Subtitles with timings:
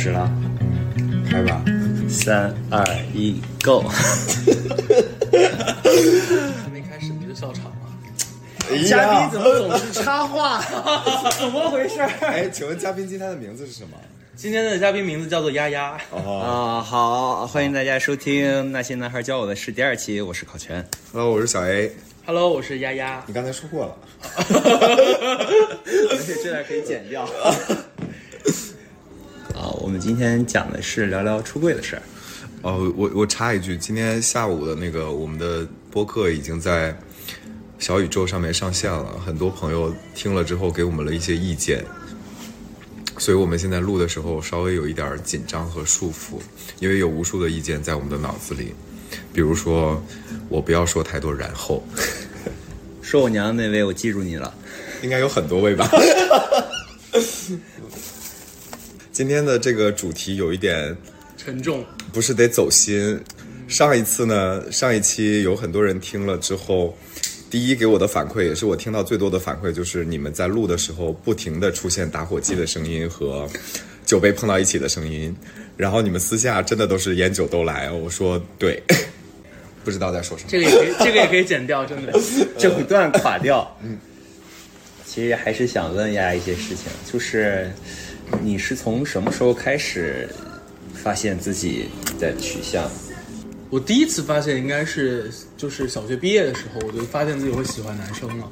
[0.00, 0.32] 始了，
[1.30, 1.62] 开吧。
[2.08, 2.82] 三二
[3.12, 3.82] 一，Go！
[3.82, 3.98] 还
[6.72, 7.72] 没开始你就笑场了。
[8.88, 10.62] 嘉宾怎么总是插话？
[11.38, 12.00] 怎么回事？
[12.22, 13.90] 哎，请问嘉宾今天的名字是什么？
[14.34, 20.82] 今天的嘉宾名字叫做丫丫，哦啊，好，欢迎大家收听《那些男孩教我的事》第二期，我是考全。
[21.12, 21.92] ，Hello，我是小 A。
[22.24, 23.22] Hello，我是丫丫。
[23.26, 23.94] 你刚才说过了。
[26.10, 27.28] 而且这段可以剪掉。
[30.00, 32.02] 今天讲的是聊聊出柜的事儿。
[32.62, 36.98] 哦，我我插一句，今天下午的那个我们的播客已经在
[37.78, 41.84] 小宇宙上面上线了，很多朋友听了之后给我们了一些意见，
[43.18, 46.40] 所以我们现在录的时候稍微有一点紧张和束缚，
[46.80, 48.74] 因为有无数的意见在我们的脑子里，
[49.32, 50.02] 比如说
[50.48, 51.82] 我不要说太多然后，
[53.00, 54.52] 说我娘那位，我记住你了。
[55.02, 55.90] 应该有很多位吧。
[59.12, 60.96] 今天的这个主题有一点
[61.36, 63.20] 沉重，不是得走心。
[63.66, 66.96] 上一次呢，上一期有很多人听了之后，
[67.50, 73.48] 第一给我的反馈也是我听到最多的反馈，就是你们在录的时候不停的出现打火机的声音和
[74.06, 75.34] 酒杯碰到一起的声音，
[75.76, 77.90] 然后你们私下真的都是烟酒都来。
[77.90, 78.80] 我说对，
[79.84, 80.50] 不知道在说什么。
[80.50, 82.12] 这个也可以，这个也可以剪掉，真的。
[82.58, 83.76] 整段垮掉。
[83.82, 83.98] 嗯，
[85.04, 87.70] 其实还是想问丫丫一些事情，就是
[88.42, 90.28] 你是从什么时候开始
[90.94, 92.90] 发现自己的取向？
[93.68, 98.48] 我第一次发现应该是就是小学毕业的时候，我就发现自己会喜欢男生了。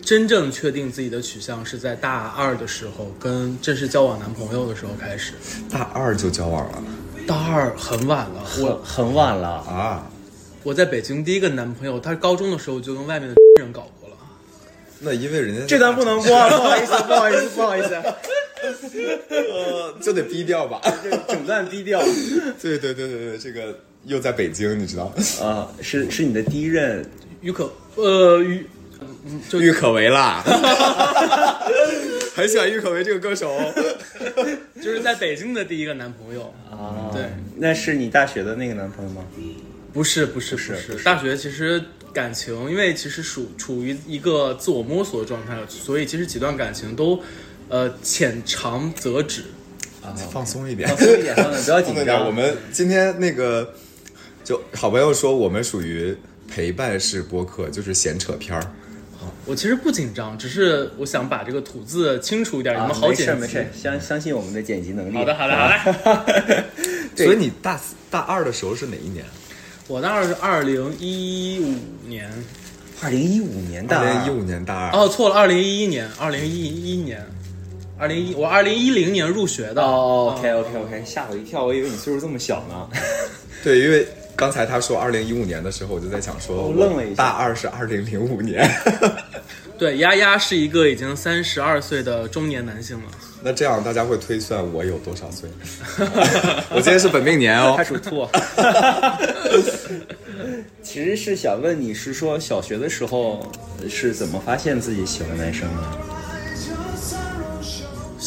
[0.00, 5.34] 真正确定自己的取向是在大二的时候，跟正式交往男朋友的时候开始。
[5.70, 6.82] 大二就交往了
[7.26, 10.10] 大二很晚了，我我很晚了，啊？
[10.62, 14.16] 我在北京第一个男朋友，他高中的时候就跟外面的人搞过了。
[15.00, 18.02] 那因为人家这段不能播，不好意思，不好意思，不好意思，
[19.30, 20.80] 呃 就得低调吧？
[21.28, 22.00] 整段低调。
[22.60, 25.12] 对对对对对，这个又在北京，你知道？
[25.42, 27.04] 啊，是是你的第一任
[27.40, 28.66] 郁可呃郁，
[29.00, 30.42] 嗯就郁可唯啦，
[32.34, 33.56] 很喜欢郁可唯这个歌手。
[34.80, 36.54] 就是在北京的第一个男朋友。
[36.70, 37.10] 啊？
[37.12, 39.24] 对，那是你大学的那个男朋友吗？
[39.92, 41.82] 不是不是不是，大学其实
[42.12, 47.20] 感情，因为其实属处于一个自我摸索的状态，所以其实几段感情都，
[47.68, 49.42] 呃，浅尝辄止。
[50.02, 52.06] 啊放松一点，放松一点，放松不要紧放松一点。
[52.06, 52.26] 张。
[52.26, 53.74] 我们今天那个，
[54.42, 56.16] 就好朋友说我们属于
[56.48, 58.72] 陪伴式播客，就是闲扯片儿。
[59.44, 63.40] 我其实不紧张，只是我想把这个吐字清楚一点，你啊们好没事剪辑。
[63.40, 65.14] 没事，相相信我们的剪辑能力。
[65.16, 66.64] 好的好的好的。
[67.16, 67.78] 对所以你大
[68.10, 69.24] 大二的时候是哪一年？
[69.88, 72.30] 我大二是二零一五年，
[73.02, 74.98] 二零一五年的二零一五年大二。
[74.98, 77.26] 哦错了，二零一一年，二零一一年，
[77.98, 79.82] 二零一我二零一零年入学的。
[79.82, 82.88] 哦，OK OK OK，吓我一跳，我以为你岁数这么小呢。
[83.64, 88.70] 对，因为刚才他说二零一五年的时候，我就在想说，我愣了一下大二是二零零五年。
[89.76, 93.04] 对，丫丫是一个已经三十二岁的中年男性了。
[93.42, 95.48] 那这样大家会推算我有多少岁？
[96.70, 97.84] 我今天是本命年哦他。
[97.84, 98.26] 属兔。
[100.82, 103.46] 其实是想问你是说小学的时候
[103.88, 106.17] 是怎么发现自己喜欢男生的？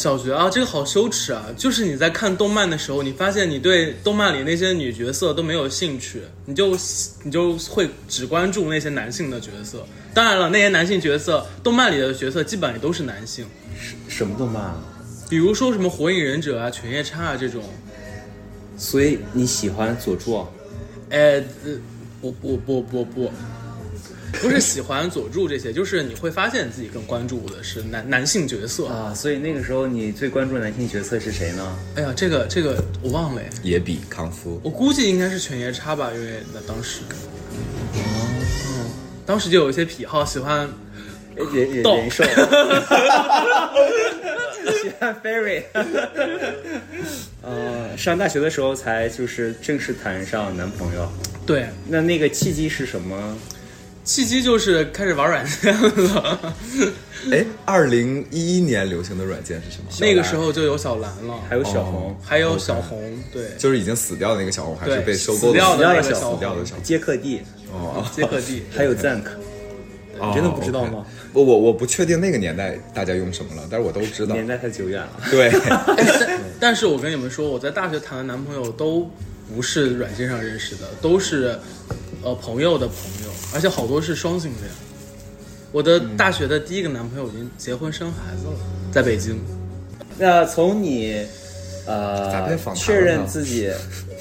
[0.02, 1.46] 小学啊，这个好羞耻啊！
[1.56, 6.76] 就是你在看动漫的时候，你发现你对动漫里那些女角色都没有兴趣，你就
[7.22, 9.86] 你就会只关注那些男性的角色。
[10.12, 13.46] 当然了，那些男性角色，动漫里的角色基本上也都是男性，
[13.78, 14.82] 什什么动漫啊？
[15.30, 17.62] 比如说什么火影忍者啊、犬夜叉啊这种。
[18.76, 20.44] 所以你喜欢佐助？
[21.10, 21.78] 哎，呃，
[22.20, 23.30] 不不不不不，
[24.40, 28.86] 不是喜欢佐助这些，就是你会发现自己更关注的是男男性角色。
[28.88, 31.78] 啊，所以那个时候你最关注男性角色是谁呢？
[31.96, 37.00] 哎呀，这个这个我忘了哎，野比康夫，我估计应该是犬夜叉吧，因为那当时，
[37.94, 38.00] 嗯，
[39.24, 40.68] 当时就有一些癖好，喜欢
[41.36, 42.24] 人人兽。
[44.82, 45.62] 喜欢 Fairy。
[47.42, 51.08] 呃，上大学的时候才就是正式谈上男朋友。
[51.44, 53.36] 对那那个契机是什么？
[54.04, 56.54] 契机，就是开始玩软件了。
[57.30, 59.84] 哎，二零一一年流行的软件是什么？
[60.00, 66.82] 那个时候就有小蓝了，还有小红，还有小红，对，就是已经死掉的那个小红，还是被收购死掉的那个死小红掉的小红。
[66.82, 68.64] 接客地，哦，接客地。
[68.76, 69.22] 还有 Zank。
[70.18, 74.34] 哦你真的不知道吗我我我不确定那个年代大家用什么了，但是我都知道。
[74.36, 75.10] 年代太久远了。
[75.30, 75.50] 对，
[75.96, 79.10] 但但是我跟你们说，我在大学谈的男朋友都
[79.52, 81.58] 不是软件上认识的，都是
[82.22, 83.21] 呃朋友的朋友，
[83.54, 84.70] 而且好多是双性恋。
[85.70, 88.58] 我的大学的第一个男朋友已经结婚生孩子了，
[88.92, 89.38] 在北京。
[90.18, 91.26] 那从你
[91.86, 93.72] 呃确认自己，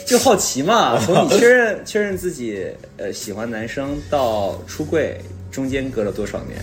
[0.08, 0.98] 就好奇嘛。
[1.06, 2.66] 从你确认确认自己
[2.98, 5.20] 呃喜欢男生到出柜，
[5.52, 6.60] 中间隔了多少年？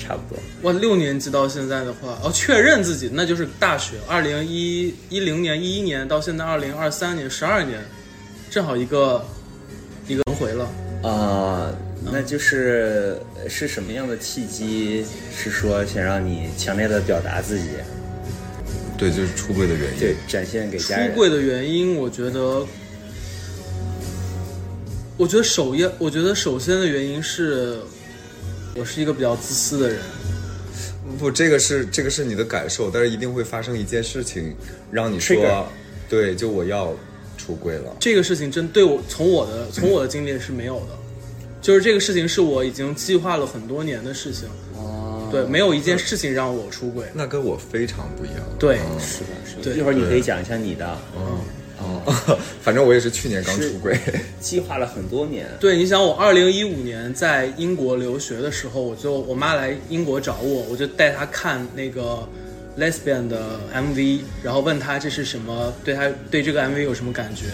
[0.00, 0.42] 差不多。
[0.60, 7.80] 我六年级到现在的话，哦，确认自己那就是大学，二零一一零年、一一年到现在二零二三年，十二年，
[8.50, 9.24] 正好一个
[10.08, 10.68] 一个轮回了。
[11.08, 11.72] 啊、
[12.04, 15.04] 那就是呃是什么样的契机？
[15.36, 17.68] 是说想让你强烈的表达自己，
[18.98, 19.98] 对，就是出柜的原因。
[19.98, 21.10] 对，展现给出家人。
[21.10, 22.66] 出柜的原因，我觉得，
[25.16, 27.78] 我觉得首要，我觉得首先的原因是，
[28.74, 29.98] 我是一个比较自私的人。
[31.18, 34.54] 不，这个是这个是你的感受，但是一定会发生一件事情，
[34.90, 35.68] 让你说，
[36.08, 36.94] 对，就我要
[37.36, 37.96] 出柜了。
[38.00, 40.98] 这个事情真对我从我的从我的经历是没有的，
[41.62, 44.48] 就是这个事情是我已经计划了很多年的事情。
[44.76, 47.06] 哦，对，没有一件事情让我出轨。
[47.14, 48.38] 那跟我非常不一样。
[48.58, 49.62] 对，是的，是的。
[49.62, 51.38] 对一会儿你可以讲一下你的，嗯
[51.78, 53.98] 哦，反正我也是去年刚出轨。
[54.40, 55.46] 计划了很多年。
[55.60, 62.28] 对，你想我二零一五年在英国留学的时候，我就我妈来英国找我，我就带她看那个
[62.78, 67.46] Lesbian 的 MV，然后问她这是什么，对她对这个 MV 有什么感觉？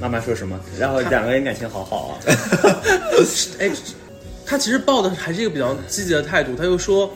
[0.00, 0.58] 妈妈说什么？
[0.78, 2.18] 然后两个人感情好好啊。
[3.58, 3.70] 哎，
[4.46, 7.12] 他其实抱的还是一个比较积极的态度，他又说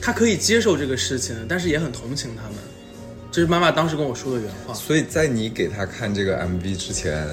[0.00, 2.54] 他可以接受这个事情，但是也很同情他们。
[3.32, 4.72] 这是妈妈当时跟我说的原话。
[4.72, 7.26] 所以在你给他看这个 MV 之前，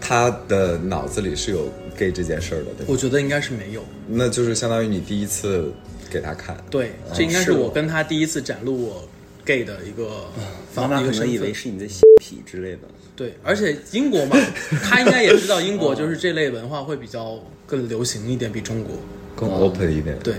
[0.00, 2.84] 他的脑子里是有 gay 这件事儿的，对吧？
[2.88, 3.84] 我觉得应该是没有。
[4.06, 5.72] 那就是相当于你第一次
[6.10, 6.56] 给他看。
[6.70, 9.08] 对，这应该是是我跟他第一次展露我
[9.44, 10.26] gay 的一个
[10.72, 11.32] 方妈妈可能一个身份。
[11.32, 12.80] 以为是你的血皮之类的。
[13.16, 14.36] 对，而且英国嘛，
[14.82, 18.96] 他应该也知道英国就是这类文化会比较更流行一点，比中国。
[19.36, 20.16] 更 open 一点。
[20.20, 20.34] 对，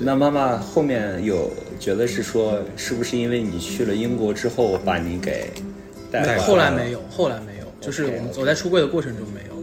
[0.00, 5.52] 那妈妈后面有觉得是说，是不是因为你去了英国之后把你给
[6.10, 6.42] 带坏了？
[6.42, 9.54] 后来没有，后来没有，就是我们 OK，OK 我在出柜的过程中没有。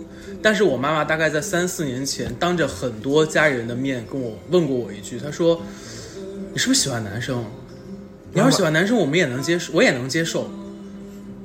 [0.41, 5.61] 但是我妈妈大概在三四年前，当着很多家人的面跟我问过我一句，她说
[6.53, 7.43] ：“你是不是喜欢男生？
[8.33, 10.49] 你要是喜欢男生，我们也能接受，我也能接受。”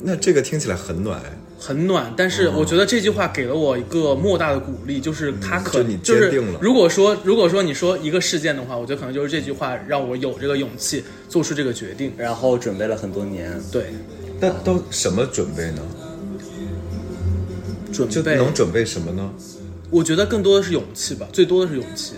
[0.02, 1.38] 那这个听起来很暖哎。
[1.58, 12.12] 很暖，但是我觉得这句话给了我一个莫大的鼓励，就是他可就你就是坚定了如果说如果说你说一个事件的话，我觉得可能就是这句话让我有这个勇气做出这个决定。
[12.18, 13.86] 然后准备了很多年，对，
[14.38, 15.82] 那都什么准备呢？
[17.90, 19.32] 准备，就能准备什么呢？
[19.90, 22.12] 我觉得更多的是勇气吧，最多的是勇气。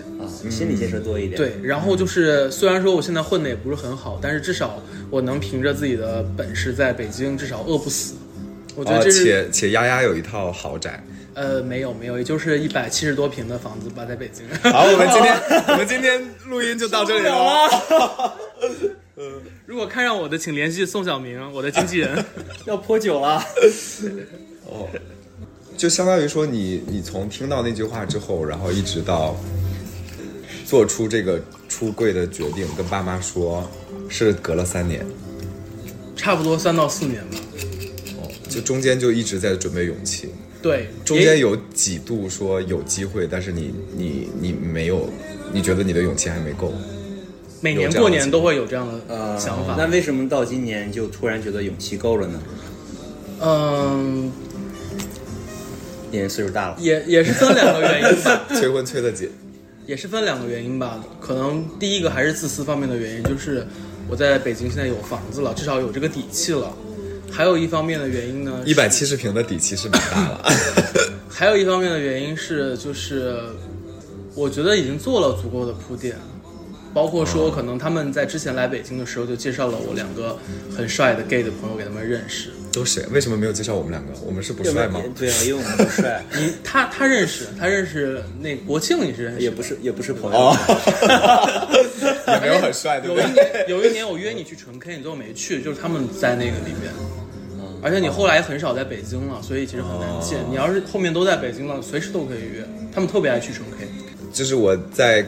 [0.45, 1.37] 啊，心理建设多一点。
[1.37, 8.15] 对，然后就是虽然说我现在混的也不是很好，但是至少我能凭着自己的本事在北京至少饿不死。
[8.75, 11.03] 我觉啊，得这是、且且丫丫有一套豪宅。
[11.35, 14.45] 呃没有没有，也就是一百七十多平的房子吧，在北京。
[14.71, 15.33] 好，我们今天
[15.67, 18.35] 我们今天录音就到这里了。
[19.65, 22.23] 如果看上我的，请联系宋小明，我的经纪人。
[22.65, 23.41] 要泼酒了。
[24.65, 24.87] 哦
[25.77, 29.37] 就相当于说你你从听到那句话之后，然后一直到
[30.69, 33.67] 做出这个出柜的决定，跟爸妈说，
[34.07, 35.03] 是隔了三年，
[36.15, 37.37] 差不多三到四年吧。
[38.21, 40.29] 哦就中间就一直在准备勇气。
[40.61, 45.09] 对，中间有几度说有机会，但是你你你没有，
[45.51, 46.71] 你觉得你的勇气还没够。
[47.61, 49.73] 每年过年都会有这样的呃，想法。
[49.75, 52.41] 那为什么到今年就突然觉得勇气够了呢？
[53.41, 54.31] 嗯，
[56.11, 56.77] 因为岁数大了。
[56.79, 59.31] 也也是分两个原因吧， 催婚催的紧，
[59.89, 61.03] 也是分两个原因吧。
[61.19, 63.65] 可能第一个还是自私方面的原因，就是
[64.07, 66.71] 我在北京现在有房子了，至少有这个底气了。
[67.31, 70.43] 还有一方面的原因呢，一百七十平的底气是蛮大了。
[71.27, 73.41] 还有一方面的原因是，就是
[74.35, 76.15] 我觉得已经做了足够的铺垫，
[76.93, 80.37] 包括说可能他们在之前来北京的时候就介绍了我两个
[80.77, 82.51] 很帅的 gay 的朋友给他们认识。
[82.71, 83.03] 都谁？
[83.11, 84.11] 为什么没有介绍我们两个？
[84.25, 85.01] 我们是不帅吗？
[85.17, 90.37] 对啊，因为我们不帅， 你他他认识，他认识那国庆你是认识，也不是也不是朋友。
[90.37, 90.55] 哦，
[92.27, 93.23] 也没有很帅，对不对？
[93.23, 96.91] 有一年，有一年我约你去纯 K，你最后没去，就是他们在那个里面。
[97.81, 100.39] 而且你后来也很少在北京了，所以其实很难见。
[100.49, 102.61] 你要是后面都在北京了，随时都可以约。
[102.93, 103.87] 他们特别爱去纯 K。
[104.33, 105.25] 就是我在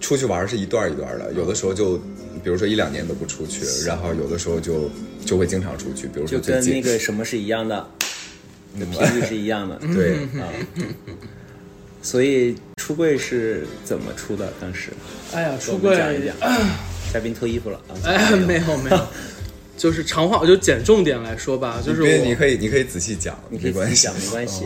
[0.00, 1.96] 出去玩是一段一段的，有的时候就，
[2.42, 4.90] 比如说一两年都不出去，然后有的时候就
[5.24, 7.88] 就会经常出去，比如说最近，跟那个什么是一样的，
[8.72, 9.76] 你的频率是一样的。
[9.94, 10.48] 对， 啊，
[12.02, 14.52] 所以出柜是怎么出的？
[14.60, 14.90] 当时
[15.32, 16.34] 哎呀，出柜讲一讲。
[17.12, 17.94] 嘉宾脱衣服了啊！
[18.02, 19.06] 哎，没有没有，
[19.78, 24.64] 就是长话我就捡重点来说吧，就是别你可以你可以仔细讲，你可以没关系没关系。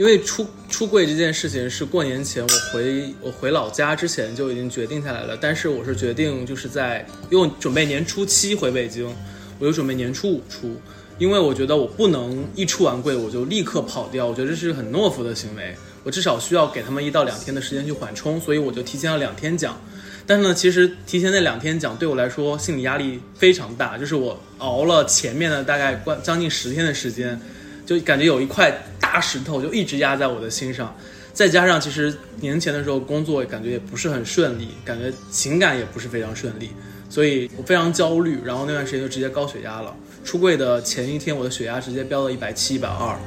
[0.00, 9.14] 因为出出柜这件事情是过年前我回我回老家之前就已经决定下来了，但是我是决定就是在因为准备年初七回北京，
[9.58, 10.74] 我就准备年初五出，
[11.18, 19.78] 因为我觉得我不能一出完柜我就立刻跑掉，我觉得这是很懦夫的行为，我至少需要给他们一到两天的时间去缓冲，所以我就提前了两天讲。
[20.26, 27.38] 但是呢，其实提前那两天讲对我来说心理压力非常大，就是我熬了前面的大概关将近十天的时间，
[27.84, 28.74] 就感觉有一块
[29.10, 30.94] 大石头就一直压在我的心上。
[31.32, 36.70] 再加上其实年前的时候工作感觉也不是很顺利，感觉情感也不是非常顺利，
[37.08, 38.38] 所以我非常焦虑。
[38.44, 39.92] 然后那段时间就直接高血压了。
[40.24, 43.18] 出柜的前一天，我的血压直接飙到一百七、一百二，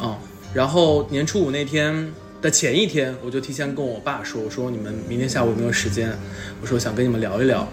[0.00, 0.18] 嗯，
[0.52, 2.12] 然后年初五那天。
[2.42, 6.10] 的前一天，我就提前跟我爸说：“我说你们明天下午有没有时间？
[6.62, 7.68] 我说想跟你们聊一聊。”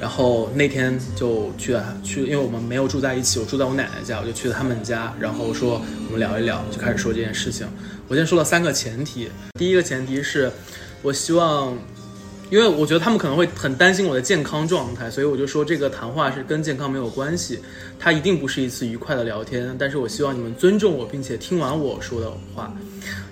[0.00, 7.66] 然后那天就去了去，因为我们没有住在一起，我住在我奶奶家，我就去了他们家，然后说我们聊一聊，就开始说这件事情。
[8.06, 9.28] 我先说了三个前提，
[9.58, 10.50] 第一个前提是，
[11.02, 11.76] 我希望。
[12.50, 17.60] 因为我觉得他们可能会很担心我的健康状态，所以我就说这个谈话是跟健康没有关系，
[17.98, 19.76] 它一定不是一次愉快的聊天。
[19.78, 22.74] 但是我希望你们尊重我，并且听完我说的话。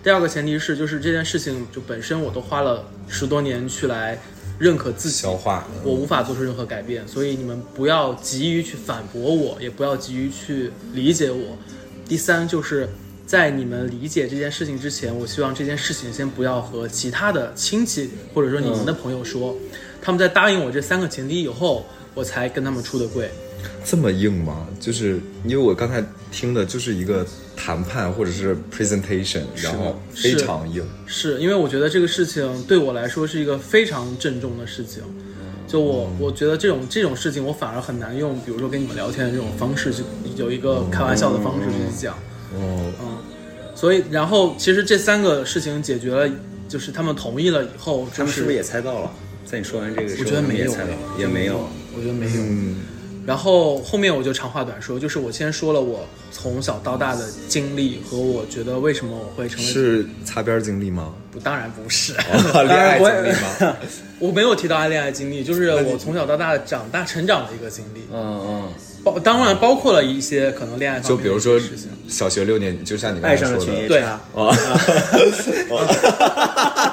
[0.04, 4.18] 第二个前提是，就是这件事情就本身我都花了十多年去来
[4.58, 11.56] 认可自己，消化，我无法做出任何改变，所以你们不要急于去反驳我，也不要急于去理解我。
[12.08, 12.88] 第三就是。
[13.26, 19.52] 在你们理解这件事情之前，我希望这件事情先不要和其他的亲戚或者说你们的朋友说。
[20.00, 21.84] 他们在答应我这三个前提以后，
[22.14, 23.28] 我才跟他们出的柜。
[23.84, 24.66] 这么硬吗？
[24.80, 30.82] 就是因为我刚才听的就是一个谈判或者是 presentation，然后非常硬。
[31.06, 35.02] 是因为我觉得这个事情对我来说是一个非常郑重的事情。
[35.68, 40.04] 就我我觉得这种这种事情，我反而很难用，比如说跟你们聊天的这种方式，就
[40.44, 42.14] 有一个开玩笑的方式去讲。
[42.54, 43.18] 哦，嗯，
[43.74, 46.30] 所以然后其实这三个事情解决了，
[46.68, 49.10] 就是他们同意了以后，他们是不是也猜到了？
[49.44, 50.72] 在你说完这个，我觉得没有，
[51.18, 52.42] 也没有，我觉得没有。
[53.26, 61.12] 然后后面我就长话短说，就是我先说了我从小到大的经历和我觉得为什么我会成为是擦边经历吗？
[61.32, 63.76] 不，当然不是，恋爱经历吗？
[64.20, 68.00] 我没有提到爱恋爱经历，就是我从小到大长大成长的一个经历。
[68.12, 68.72] 嗯嗯。
[69.04, 71.60] 包当然包括了一些可能恋爱，就比如说
[72.08, 74.42] 小学六年，就像你刚才说的，对啊，这
[75.52, 76.85] 个应该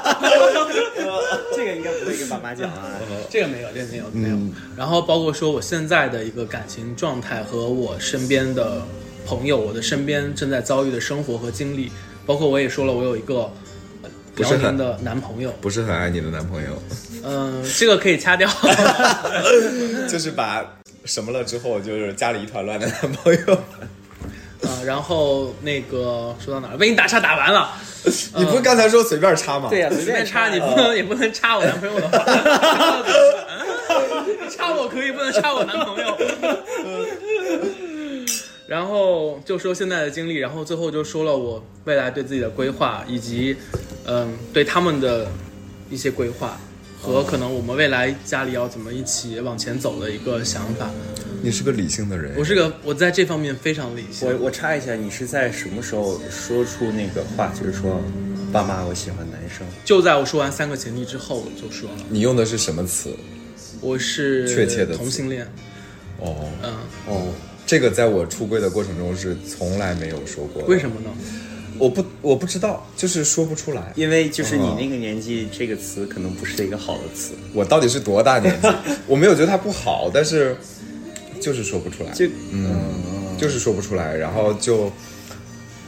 [2.43, 4.37] 不会跟爸妈讲啊，这个没有，这个没有没有。
[4.75, 8.81] 然后包括说我现在的一个感情状态和我身边的
[9.25, 11.91] 朋友，我的身边正在遭遇的生活和经历，
[12.25, 13.49] 包括我也说了，我有一个
[14.35, 16.81] 辽宁的男朋友，不是很爱你的男朋友，
[17.23, 18.49] 嗯，这个可以掐掉，
[20.09, 20.65] 就是把。
[21.05, 23.59] 什么了之后就是家里一团乱的男朋友，啊，
[24.85, 26.77] 然后那个说到哪儿？
[26.77, 27.71] 被你打岔打完了，
[28.37, 29.67] 你不是刚才说随便插吗？
[29.69, 32.17] 对呀， 随便插，你不能也不能插我男朋友的话，
[34.49, 36.17] 插我可以，不能插我男朋友。
[38.65, 43.55] 然后就说现在的经历，然后最后就说了我未来对自己的规划，以及
[44.05, 45.27] 嗯对他们的
[45.89, 46.57] 一些规划。
[47.03, 50.89] 和可能我们未来家里要怎么一起往前走的一个想法。
[51.41, 54.25] 你是个理性的人，我是个我在这方面非常理性。
[54.25, 57.53] 我我插一下，你是在什么时候说出那个话？
[57.59, 58.01] 就是说，
[58.53, 59.67] 爸妈，我喜欢男生。
[59.83, 61.97] 就在我说完三个前提之后我就说了。
[62.07, 63.13] 你用的是什么词？
[63.81, 65.45] 我是确切的同性恋。
[66.19, 66.73] 哦，嗯，
[67.07, 67.33] 哦，
[67.65, 70.63] 这个在我出柜的过程中是从来没有说过。
[70.63, 71.09] 为什么呢？
[71.79, 77.33] 我不我不知道，就是说不出来，因为就是你那个年纪，这个词可能不是一个好的词。
[77.53, 78.67] 我到底是多大年纪？
[79.07, 80.55] 我没有觉得它不好，但是
[81.41, 82.11] 就是说不出来。
[82.11, 84.15] 就嗯，就是说不出来。
[84.15, 84.91] 然后就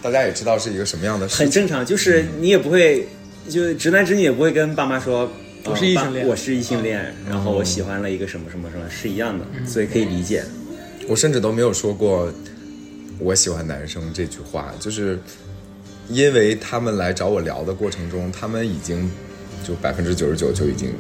[0.01, 1.86] 大家也知道是一个什么样的事，很正常。
[1.86, 3.08] 就是你也不会，
[3.48, 5.32] 就直男直女也不会跟爸妈说
[5.65, 10.44] 我是异性恋，我是异性恋，然后我喜欢了一个什么什么什么，是一样的，所以可以理解。
[11.08, 12.32] 我甚至都没有说过
[13.20, 15.20] 我喜欢男生这句话，就是。
[16.08, 19.10] 因为他们来找我聊的过程中，他们已经
[19.64, 20.94] 就百分之九十九就已经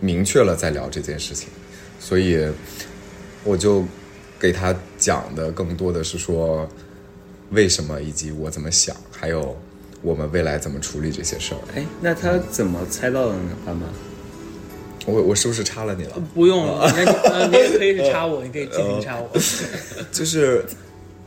[0.00, 1.48] 明确了在聊这件事情，
[1.98, 2.46] 所以
[3.42, 3.84] 我就
[4.38, 6.68] 给他讲的更多的是说
[7.50, 9.56] 为什么以及我怎么想，还有
[10.00, 11.60] 我们未来怎么处理这些事儿。
[11.74, 13.50] 哎，那他怎么猜到的呢？
[13.66, 13.86] 爸妈？
[15.06, 16.22] 我我是不是插了你了？
[16.34, 19.28] 不用，你你也可以是插我，你可以尽情插我。
[20.12, 20.64] 就是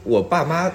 [0.04, 0.72] 我爸妈，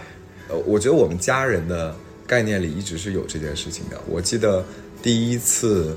[0.48, 1.96] 呃，我觉得我们家人的。
[2.28, 3.98] 概念里一直是有这件事情的。
[4.06, 4.64] 我记得
[5.02, 5.96] 第一次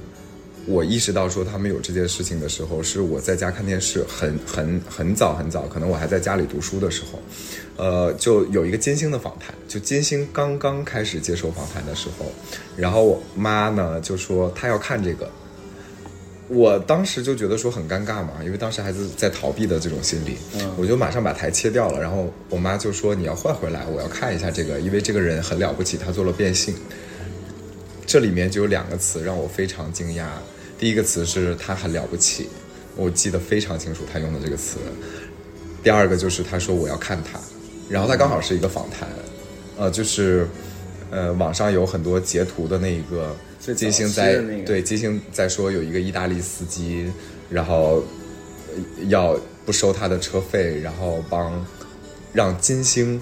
[0.66, 7.20] 我意识到说他们有这件事情的时候，是我在家看电视，很很很早很早，可能我还在家里读书的时候，
[7.76, 12.32] 呃，就有一个金星的访谈，就金星刚刚开始接受访谈的时候，
[12.78, 15.30] 然后我妈呢就说她要看这个，
[16.54, 20.36] 我当时就觉得说很尴尬嘛，因为当时还是在逃避的这种心理，
[20.76, 22.02] 我就马上把台切掉了。
[22.02, 26.76] 然后我妈就说你要换回来，我要看一下这个，因为这个人很了不起，他做了变性。
[28.06, 30.26] 这里面就有两个词让我非常惊讶，
[30.78, 32.50] 第一个词是他很了不起，
[32.98, 34.78] 我记得非常清楚他用的这个词。
[35.82, 37.40] 第二个就是他说我要看他，
[37.90, 39.08] 然后他刚好是一个访谈，
[39.78, 40.46] 呃，就是
[41.12, 43.34] 呃网上有很多截图的那一个。
[43.76, 47.06] 金星在对金星在说有一个意大利司机，
[47.48, 48.04] 然后
[49.08, 51.64] 要不收他的车费，然后帮
[52.34, 53.22] 让金星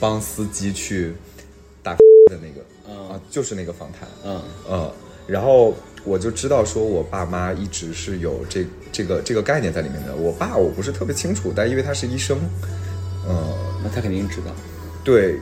[0.00, 1.14] 帮司机去
[1.80, 2.00] 打的
[2.42, 4.92] 那个啊，就是那个访谈，嗯嗯，
[5.28, 5.72] 然后
[6.04, 10.16] 我就知道说我爸妈一直是有这这个这个概念在里面的。
[10.16, 12.36] 我爸我不是特别清楚，但因为他是医生，
[13.28, 13.54] 嗯，
[13.84, 14.52] 那他肯定知道，
[15.04, 15.38] 对。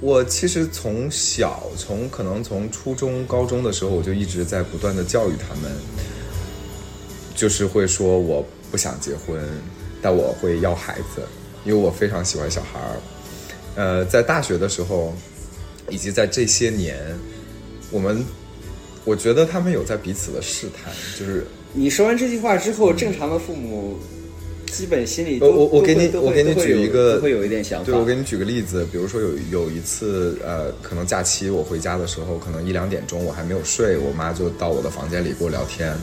[0.00, 5.70] 我其实从小，从可能从初中、高中的时候，我就一直在不断的教育他们，
[7.34, 9.38] 就是会说我不想结婚，
[10.00, 11.22] 但我会要孩子，
[11.66, 12.96] 因为我非常喜欢小孩儿。
[13.76, 15.12] 呃，在大学的时候，
[15.90, 16.96] 以及在这些年，
[17.90, 18.24] 我们，
[19.04, 23.98] 我觉得他们有在彼此的试探，就是你说完这句话之后，正常的父母。
[24.70, 27.86] 基本心里，我我我给你我给你举一个，会有一点想法。
[27.86, 35.94] 对，我给你举个例子，比如说有有一次，呃，可能假期我回家的时候，可能一两点钟我还没有睡，我妈就到我的房间里跟我聊天，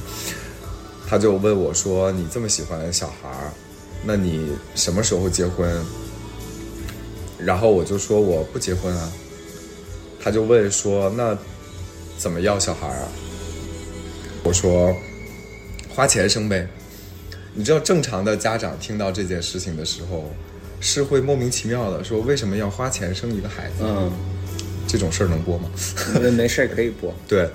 [1.08, 3.52] 她就问我说：“你这么喜欢小孩儿，
[4.04, 5.74] 那你什么时候结婚？”
[7.40, 9.12] 然后我就说我不结婚啊。
[10.22, 11.38] 她就问说：“那
[12.18, 13.08] 怎么要小孩啊？”
[14.44, 14.96] 我说
[15.90, 16.68] ：“花钱生呗。”
[17.58, 20.32] 你知道正常的家长听到这件事情的时候，
[20.80, 23.78] 是会莫名其妙的说为什么要花钱生一个孩子？
[23.82, 24.12] 嗯，
[24.88, 25.68] 这种事儿能播吗？
[26.38, 27.12] 没事儿可以播。
[27.28, 27.50] 对，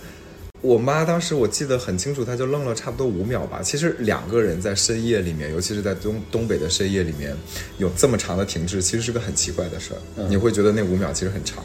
[0.60, 3.60] 我妈当时我记得很清楚，她就愣了差不多五秒吧。
[3.62, 7.36] 其实两个人在深夜里面，尤其是在东东北的深夜里面，
[7.78, 10.26] 有这么长的停滞，其实是个很奇怪的事儿。
[10.28, 11.62] 你会觉得那五秒其实很长，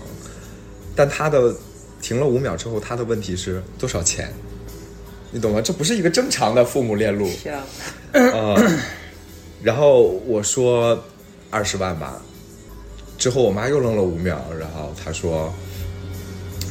[0.96, 1.52] 但她的
[2.04, 4.32] 停了五秒之后，她的问题是多少钱？
[5.32, 5.62] 你懂吗？
[5.62, 7.30] 这不是一个正常的父母链路。
[7.30, 7.64] 是啊。
[8.14, 8.72] 呃，
[9.62, 11.04] 然后我说
[11.50, 12.22] 二十万吧，
[13.18, 15.54] 之后我妈又愣了五秒，然后她说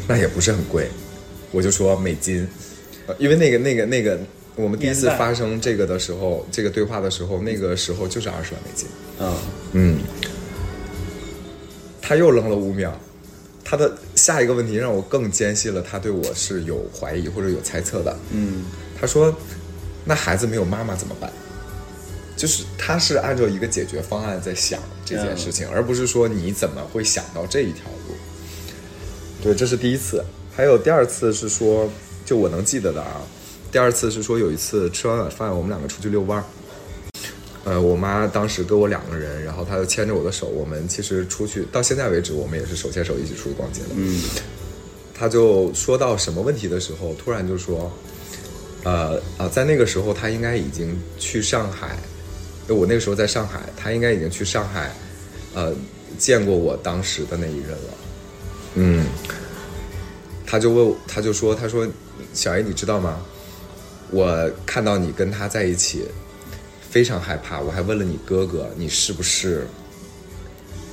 [0.09, 0.88] 那也不是很贵，
[1.53, 2.49] 我就说美金，
[3.19, 4.19] 因为那个那个那个
[4.55, 8.88] 我们第一次发生这个的时候，这个对话的时候，那个时候就是二十万美金。
[9.19, 9.35] 嗯
[9.73, 9.99] 嗯，
[12.01, 12.99] 他又愣了五秒。
[13.69, 18.17] 他的下一个问题让我更坚信了他对我是有怀疑或者有猜测的。
[18.31, 18.65] 嗯，
[19.01, 19.35] 他说
[20.07, 21.29] ：“那孩子没有妈妈怎么办？”
[22.37, 28.15] 就是他是按照一个解决方案在想这件事情，而不是说你怎么会想到这一条路。
[29.43, 30.25] 对，这是第一次。
[30.55, 31.91] 还有第二次是说，
[32.25, 33.21] 就我能记得的啊，
[33.73, 36.45] 第二次是说有一次吃完晚饭，我们两个出去遛弯儿。
[37.67, 43.89] 呃，我妈当时跟我两个人，然后她就牵着我的手，我们其实出去到现在为止，我们也是手牵手一起出去逛街的。
[43.97, 44.23] 嗯，
[45.13, 47.93] 她就说到什么问题的时候，突然就说，
[48.85, 51.99] 呃啊，在那个时候她应该已经去上海，
[52.69, 54.95] 我那个时候在上海，她应该已经去上海，
[55.53, 55.75] 呃，
[56.19, 57.99] 见过我当时的那一任了。
[58.77, 59.07] 嗯，
[60.47, 61.85] 她就问，她就说，她说，
[62.33, 63.21] 小 A 你知道吗？
[64.13, 66.05] 我看到你跟他在一起。
[66.97, 69.67] 非常害怕，我还问了你哥哥，你是不是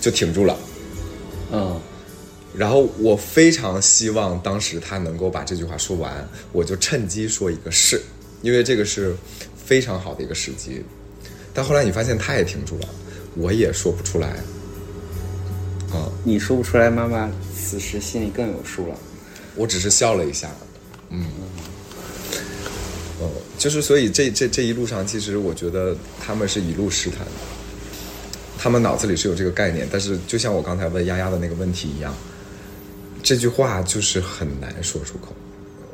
[0.02, 0.60] 就挺住了？
[1.54, 1.80] 嗯，
[2.54, 8.02] 然后我非常希望当时他能够把这句话说完，我就趁机说一个是，
[8.42, 9.16] 因为这个是
[9.56, 10.84] 非常好的一个时机。
[11.54, 12.90] 但后来你发现他也挺住了，
[13.38, 14.28] 我也说不出来。
[15.90, 18.96] 啊，你说不出来，妈妈此时心里更有数了。
[19.56, 20.52] 我只是笑了一下，
[21.12, 21.26] 嗯。
[23.58, 27.32] 就是，所以这这这一路上，其实我觉得他们是一路试探的，
[28.58, 32.14] 他们脑子里是有这个概念，但是就像我刚才问丫丫的那个问题一样，
[33.22, 35.34] 这句话就是很难说出口。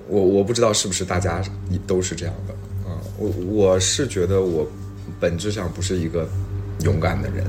[0.07, 1.43] 我我不知道是不是大家
[1.85, 2.53] 都是这样的
[2.89, 2.97] 啊？
[3.17, 4.67] 我我是觉得我
[5.19, 6.27] 本质上不是一个
[6.83, 7.45] 勇敢的人，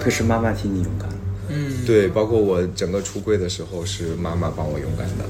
[0.00, 1.08] 可是妈妈替你勇敢。
[1.50, 5.24] 嗯，对，包括我整个出柜的时候，是妈妈帮我勇敢的。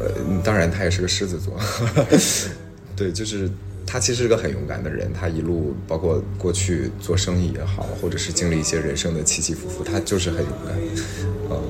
[0.00, 0.10] 呃，
[0.42, 1.54] 当然，他也是个狮子座，
[2.96, 3.50] 对，就是
[3.86, 5.12] 他其实是个很勇敢的人。
[5.12, 10.74] 他一路包括过去做生意也好，或者是经历一些人生的起起伏伏，他就是很勇敢。
[11.50, 11.62] 呃，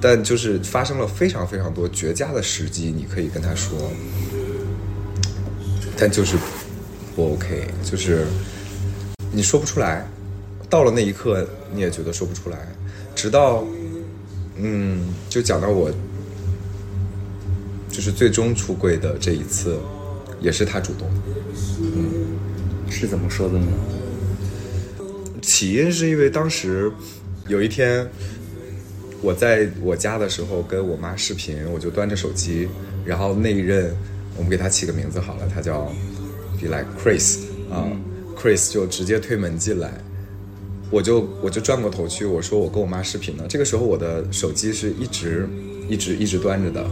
[0.00, 3.78] 但就是发生了非常非常多绝佳的时机，你可以跟他说，
[5.96, 6.36] 但就是
[7.14, 8.26] 不 OK，就是
[9.30, 10.04] 你说不出来。
[10.68, 12.56] 到了那一刻，你也觉得说不出来，
[13.14, 13.62] 直到
[14.56, 15.88] 嗯，就讲到我。
[17.92, 19.78] 就是最终出柜的这一次，
[20.40, 21.08] 也是他主动。
[21.80, 22.26] 嗯
[22.90, 23.66] 是怎么说的呢？
[25.40, 26.92] 起因是因为当时
[27.48, 28.06] 有一天
[29.22, 32.68] 我在我家的时候跟我妈视频，我就端着手机，
[33.04, 33.94] 然后那一任
[34.36, 35.92] 我们给他起个名字好了，他叫
[36.60, 37.38] be like Chris
[37.70, 37.88] 啊、
[38.36, 39.90] c h r i s 就直接推门进来，
[40.90, 43.44] 我就我就转过头去，我说我跟我妈视频呢。
[43.48, 45.48] 这个时候我的手机是一直
[45.88, 46.86] 一直一直端着的，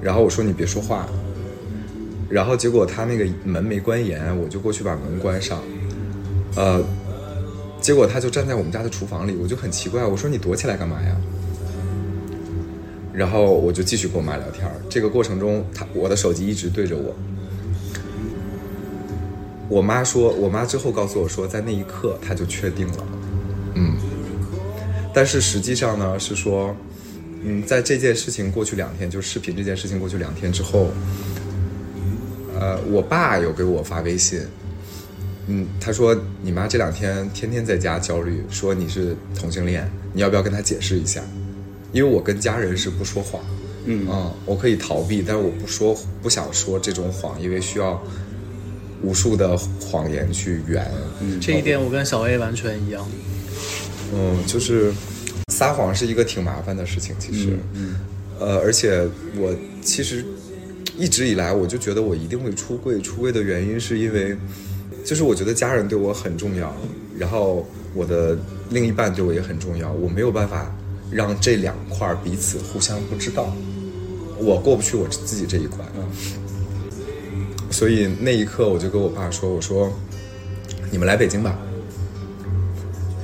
[0.00, 1.06] 然后我说你别说话，
[2.28, 5.62] 然后结果他那个门没关严，我就过去把门关上，
[6.54, 6.82] 呃，
[7.80, 11.16] 结果他就站在我们家的厨房里，我就很奇怪，我说你躲起来干嘛呀？
[13.12, 17.14] 然后我就继续跟我妈聊天儿，这个过程中，他我的手机一直对着我。
[19.68, 23.06] 我妈说，我妈之后告诉我说，在那一刻她就确定了，
[23.74, 23.96] 嗯，
[25.12, 26.76] 但是实际上呢是说，
[27.48, 30.90] 嗯，在这件事情过去两天，就是视频这件事情过去两天之后，
[32.58, 34.40] 呃，我爸有给我发微信，
[35.46, 41.22] 嗯，他说你妈这两天天天在家焦虑，说你是同性恋，你要不要跟她解释一下？
[41.92, 43.40] 因为我跟家人是不说谎，
[43.84, 44.08] 嗯
[44.44, 48.02] 我可以逃避，但是我不说，不想说这种谎，因为需要
[49.02, 50.84] 无数的谎言去圆。
[51.20, 53.06] 嗯这一点我跟小 A 完全一样。
[54.12, 54.92] 嗯，就是
[55.52, 57.94] 撒谎是一个挺麻烦的事情，其实，嗯
[58.40, 60.24] 呃，而且我其实
[60.98, 64.36] 一直以来我就觉得我一定会出柜，出柜的原因是因为，
[65.04, 66.74] 就是我觉得家人对我很重要，
[67.16, 68.36] 然后我的
[68.70, 70.74] 另一半对我也很重要，我没有办法
[71.12, 73.54] 让这两块彼此互相不知道，
[74.38, 75.88] 我过不去我自己这一关，
[77.70, 79.92] 所以那一刻我就跟我爸说，我说
[80.90, 81.56] 你们来北京吧。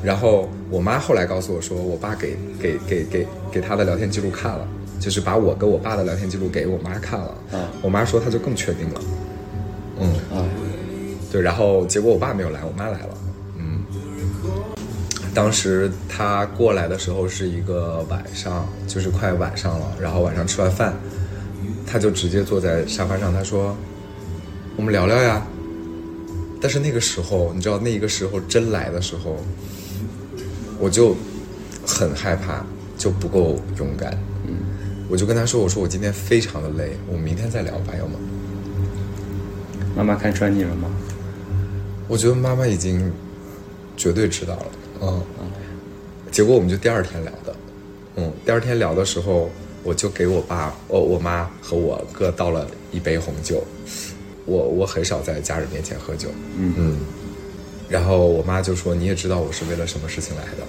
[0.04, 4.66] 然后我妈后来告诉我说，我爸给给给给给他的聊天记录看了，
[4.98, 7.34] 就是把我跟我爸的聊天记录给我妈看了。
[7.52, 9.00] 啊我妈说她就更确定了。
[10.00, 10.48] 嗯，啊，
[11.30, 13.18] 对，然后结果我爸没有来，我妈来了。
[13.58, 13.84] 嗯，
[15.34, 20.94] 当时他过来的时候是一个晚上，就是快晚上了，然后晚上吃完饭，
[21.86, 23.76] 他就直接坐在沙发上，他说
[24.74, 25.46] ：“我们聊聊呀。”
[26.62, 29.36] 但是那个时候，你知道，那一个时候真来的时候，
[30.82, 31.14] 我就
[31.86, 32.66] 很害怕，
[32.98, 34.12] 就不够勇敢。
[34.48, 34.56] 嗯，
[35.08, 38.18] 我就跟他说：“我说我今天非常的累，我们明天再聊吧，要么。”
[39.94, 40.90] 妈妈看穿你了吗？
[42.08, 43.12] 我觉得妈妈已经
[43.96, 44.66] 绝对知道了，
[45.02, 45.22] 嗯，
[46.32, 47.56] 结果我们就第二天聊的，
[48.16, 49.50] 嗯，第二天聊的时候，
[49.84, 53.62] 我就给我爸、哦我妈和我哥倒了一杯红酒，
[54.46, 56.98] 我我很少在家人面前喝酒，嗯
[57.92, 60.66] 然后我妈就说你也知道我是为了什么事情来的，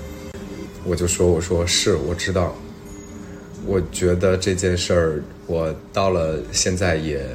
[0.83, 2.53] 我就说我说是我知道，
[3.65, 7.25] 我觉得这件事儿我到了现在也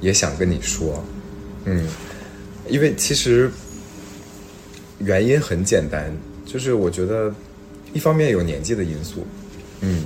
[0.00, 1.04] 也想跟你说，
[1.64, 1.88] 嗯。
[2.68, 3.50] 因为其实
[4.98, 6.12] 原因很简单，
[6.44, 7.34] 就是我觉得
[7.94, 9.26] 一方面有年纪的因素，
[9.80, 10.04] 嗯，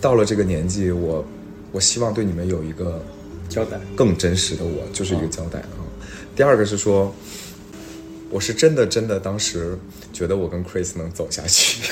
[0.00, 1.24] 到了这个年纪，我
[1.70, 3.00] 我希望对你们有一个
[3.48, 3.78] 交代。
[3.94, 5.78] 更真实的我，就是一个交代啊。
[6.34, 7.14] 第二个是说，
[8.30, 9.76] 我是真的真的当时
[10.12, 11.82] 觉得我跟 Chris 能走下去，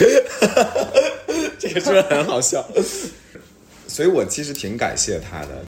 [1.59, 2.65] 这个是不是很好笑？
[3.89, 5.65] 所以我其实挺感谢他的，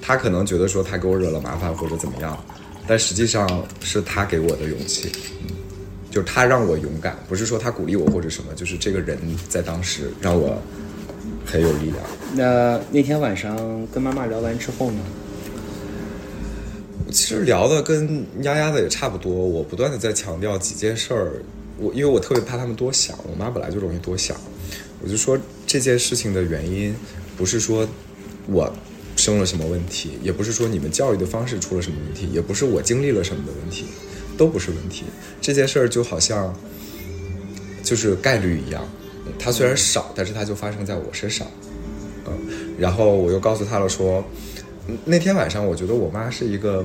[0.00, 2.42] 他可能觉得说他给我惹了麻烦或者怎么样，
[2.86, 5.10] 但实际上是他给我的勇气，
[5.42, 5.50] 嗯，
[6.10, 10.56] 就是他让我勇敢，不是说他鼓励我或者什么，就是这个人在当时让我
[11.44, 11.96] 很有力量。
[12.34, 13.56] 那那天晚上
[13.88, 15.00] 跟妈妈聊完之后呢？
[17.12, 21.32] 其实聊的跟丫丫的也差不多，我不断的在强调几件事儿，
[21.78, 24.36] 我因为我特别怕他们多想，我妈本来就容易多想，
[25.00, 26.94] 我就说这件事情的原因
[27.36, 27.86] 不是说
[28.46, 28.72] 我
[29.16, 33.84] 生了什么问题，也不是说你们教育的方式出了什么问题，也不是我经历了什么的问题，
[34.38, 35.04] 都不是问题。
[35.40, 36.54] 这件事儿就好像
[37.82, 38.82] 就是概率一样，
[39.38, 41.46] 它虽然少，但是它就发生在我身上。
[42.26, 42.32] 嗯，
[42.78, 44.24] 然后我又告诉他了说，
[45.04, 46.84] 那天晚上我觉得我妈是一个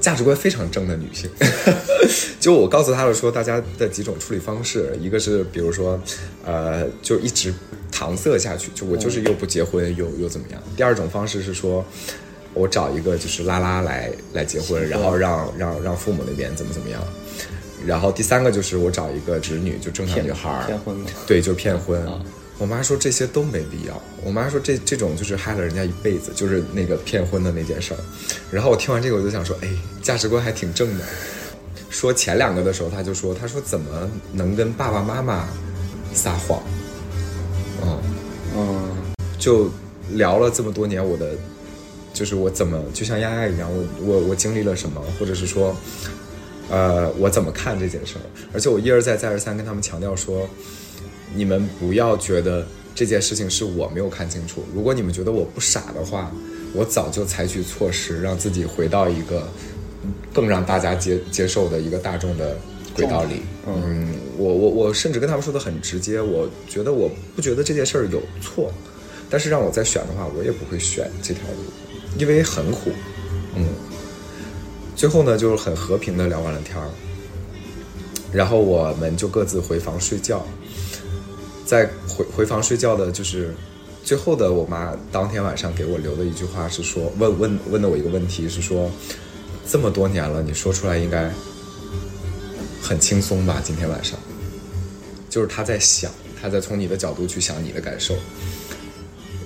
[0.00, 1.30] 价值观非常正的女性。
[2.40, 6.00] 就我告诉她了说，大家的几种处理方式，一个是比如说，
[6.44, 7.54] 呃，就一直
[7.92, 10.62] 搪塞下去，就我就是又不结婚又又怎么样。
[10.76, 11.84] 第二种方式是说。
[12.54, 17.02] 我找一个就是拉拉来来结婚，然后让让让父母那边怎么怎么样，
[17.86, 20.94] 然后第三个就是我找一个侄女，就正常女孩儿，骗婚？
[21.26, 21.98] 对，就骗婚。
[22.06, 22.20] 啊
[22.62, 27.98] 我妈说这些都没必要，我妈说这这种就是害了人家一辈子，就是那个骗婚的那件事儿。
[28.52, 29.68] 然后我听完这个，我就想说，哎，
[30.00, 31.04] 价值观还挺正的。
[31.90, 35.48] 说前两个的时候，他就说，他说怎么能跟爸爸妈妈
[36.14, 36.62] 撒谎？
[37.82, 38.00] 嗯，
[38.56, 38.90] 嗯，
[39.40, 39.68] 就
[40.12, 41.34] 聊了这么多年我的，
[42.14, 45.76] 就是我怎么就像丫丫一样，我我我经历了什么，或者是说，
[46.70, 48.22] 呃，我怎么看这件事儿。
[48.54, 50.48] 而且我一而再再而三跟他们强调说，
[51.34, 54.64] 你们不要觉得这件事情是我没有看清楚。
[54.74, 56.30] 如果你们觉得我不傻的话，
[56.74, 59.48] 我早就采取措施，让自己回到一个
[60.32, 62.56] 更让大家接接受的一个大众的
[62.94, 63.42] 轨道里。
[63.66, 68.72] 嗯，我我我甚至跟他们说的很直接，我觉得我不觉得这件事儿有错，
[69.30, 72.90] 但是让我再选的话，我也不会选这条路，因为很苦。
[73.54, 73.66] 嗯，
[74.96, 76.88] 最后呢，就是很和平的聊完了天儿，
[78.32, 80.44] 然后我们就各自回房睡觉。
[81.72, 83.54] 在回回房睡觉的，就是
[84.04, 88.90] 最后的，我妈当天晚上给我留的一句话是说，问问问的我一个问题是说，
[89.66, 91.32] 这么多年了，你说出来应该
[92.82, 93.58] 很轻松吧？
[93.64, 94.18] 今天晚上，
[95.30, 98.14] 就是她在想，她在从你的角度去想你的感受。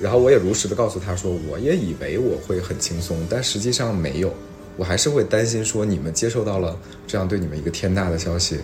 [0.03, 4.35] 然后我也如实的告诉她说，我也以为我会很轻松，但实际上没有，
[4.77, 8.59] 我还是会担心说你们接受到了这样对你们一个天大的消息，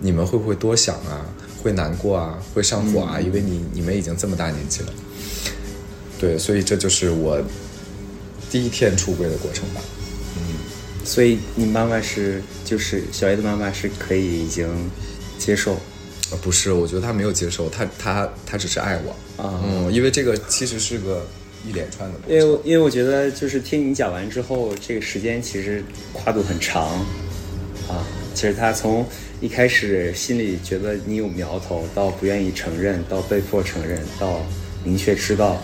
[0.00, 1.26] 你们会不会多想啊？
[1.66, 4.94] 会难过啊，会上火啊，因为你你们已经这么大年纪了，
[6.16, 7.42] 对，所以这就是我
[8.48, 9.80] 第一天出柜的过程吧。
[10.36, 10.42] 嗯。
[11.04, 14.68] 所以你妈妈是，就是小 A 的妈妈是可以已经
[15.40, 15.72] 接受？
[16.30, 19.42] 呃不是，我觉得他没有接受，他他他只是爱我。
[19.42, 19.60] 啊。
[19.64, 21.26] 嗯，因为这个其实是个
[21.66, 26.86] 一连串的因为因为我觉得就是听你讲完之后，这个时间其实跨度很长。
[27.88, 28.06] 啊。
[28.36, 29.04] 其实他从
[29.40, 34.44] 一开始心里觉得你有苗头，到不愿意承认，到被迫承认，到
[34.84, 35.56] 明确知道，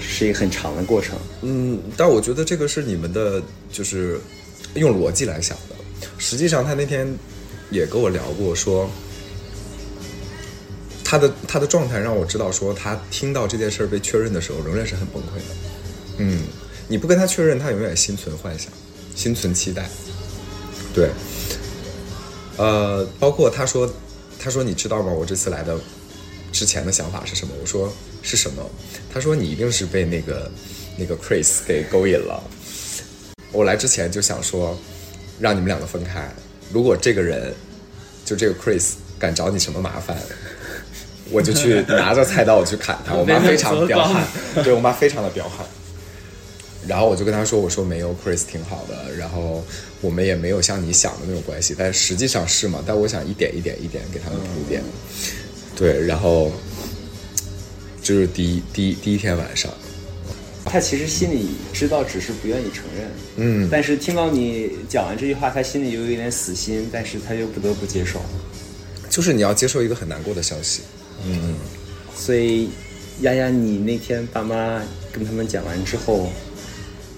[0.00, 1.18] 是一个很长的过程。
[1.42, 4.20] 嗯，但我觉得这个是你们的，就是
[4.74, 5.74] 用逻辑来想的。
[6.16, 7.12] 实际上，他那天
[7.70, 8.88] 也跟我聊过，说
[11.02, 15.54] 他的他的状态让我知道，说他听到这件事被确认的时候，仍然是很崩溃的。
[16.18, 16.38] 嗯，
[16.86, 18.70] 你不跟他确认，他永远心存幻想，
[19.16, 19.90] 心存期待。
[20.94, 21.10] 对，
[22.56, 23.90] 呃，包括他说，
[24.38, 25.12] 他说你知道吗？
[25.12, 25.76] 我这次来的
[26.52, 27.54] 之前的想法是什么？
[27.60, 28.62] 我说是什么？
[29.12, 30.50] 他说你一定是被那个
[30.96, 32.42] 那个 Chris 给勾引了。
[33.52, 34.76] 我来之前就想说，
[35.38, 36.28] 让你们两个分开。
[36.72, 37.54] 如果这个人，
[38.24, 40.16] 就这个 Chris 敢找你什么麻烦，
[41.30, 43.14] 我就去拿着菜刀我去砍他。
[43.14, 44.24] 我妈 非常的彪悍，
[44.62, 45.66] 对我妈非常的彪悍。
[46.86, 49.64] 然后我就跟他说：“我说没有，Chris 挺好的，然后
[50.00, 52.82] 我们也没有像你想的那种关系，但实际上是嘛。
[52.86, 54.82] 但我想一点一点一点给他们铺垫，
[55.74, 56.52] 对，然后
[58.02, 59.72] 就是第一第一第一天晚上，
[60.64, 63.10] 他其实心里知道，只是不愿意承认。
[63.36, 68.20] 嗯，但是听到你讲完这句话，他心里又有一点死心，但是他又不得不接受。
[69.08, 70.80] 就是你要接受一个很难过的消息，
[71.24, 71.54] 嗯
[72.16, 72.68] 所以，
[73.20, 76.32] 丫丫，你那天爸妈跟他们讲完之后，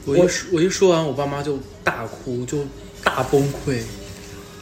[0.06, 2.58] 我一说我一说完，我爸妈就大哭，就
[3.04, 3.80] 大崩溃，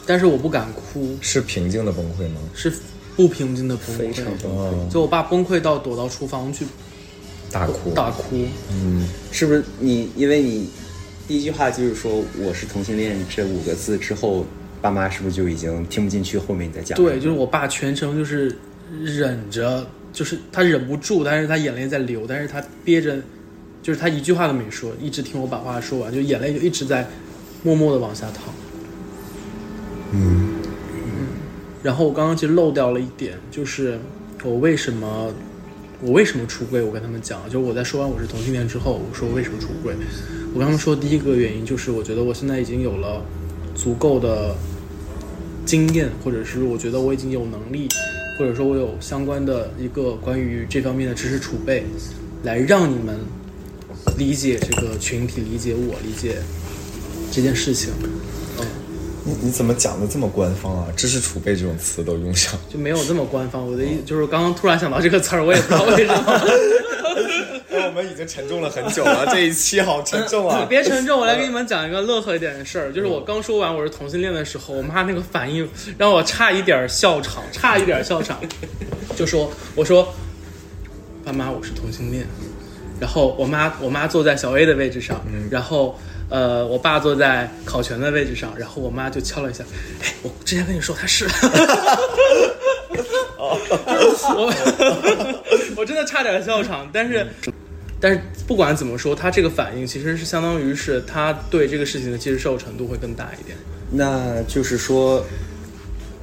[0.05, 2.41] 但是我不敢哭，是平静的崩溃吗？
[2.53, 2.73] 是
[3.15, 4.41] 不平静的崩溃非常溃。
[4.43, 4.57] 崩溃。
[4.57, 6.65] 哦，就我爸崩溃到躲到厨房去
[7.51, 10.09] 大哭，大哭，嗯，是不是你？
[10.15, 10.69] 因为你
[11.27, 14.45] 第一句话就是说我是同性恋这五个字之后，
[14.81, 16.97] 爸妈是不是就已经听不进去后面你在讲？
[16.97, 18.55] 对，就是我爸全程就是
[19.01, 23.17] 忍着，就是他忍不住，但是他眼泪在流，但是他憋着，
[23.85, 27.07] 就是他一句话都没说，一直听我把话说完，就眼泪就一直在
[27.61, 28.45] 默默的往下淌。
[30.11, 30.55] 嗯
[31.83, 33.99] 然后我刚刚其实漏掉了一点，就是
[34.43, 35.31] 我为什么
[36.01, 36.81] 我为什么出柜？
[36.81, 39.93] 我跟他们讲，就是我在说完我是同性恋之后，我说我为什么出柜？
[40.55, 43.23] 我跟他们说第一个原因就是我觉得我现在已经有了
[43.75, 44.55] 足够的
[45.63, 47.87] 经验，或者是我觉得我已经有能力，
[48.39, 51.83] 或者说我有相关的一个关于这方面的知识储备，
[52.41, 53.19] 来让你们
[54.17, 56.37] 理解这个群体，理解我，理解
[57.31, 57.91] 这件事情。
[58.01, 58.65] 嗯
[59.27, 60.87] 你你怎么讲的这么官方啊？
[60.95, 63.67] 知识储备这种词都用上，就没有这么官方。
[63.67, 66.41] 我的意就是刚刚突然想到这个词儿，我也不知道为什么。
[67.73, 72.93] 哎，我们已经沉重了很久了，这一期好沉重啊你别沉重，我来给你们讲一个乐呵一点的事儿。
[72.93, 78.39] 就是我刚说完我是同性恋的时候，我妈那个反应让我差一点笑场，差一点笑场。
[79.15, 80.13] 就说我说，
[81.23, 82.27] 爸妈我是同性恋，
[82.99, 89.63] 然后我妈我妈坐在小 A 的位置上，然后呃我爸坐在考全的位置上，然后我妈就敲了一下，
[90.01, 91.27] 哎，我之前跟你说他是。
[93.37, 94.51] 我
[95.77, 97.27] 我真的差点笑场，但是
[97.99, 103.55] 但是不管怎么说，他这个反应其实是相当于是他对这个事情的接受程度会更大一点。
[103.91, 105.23] 那就是说，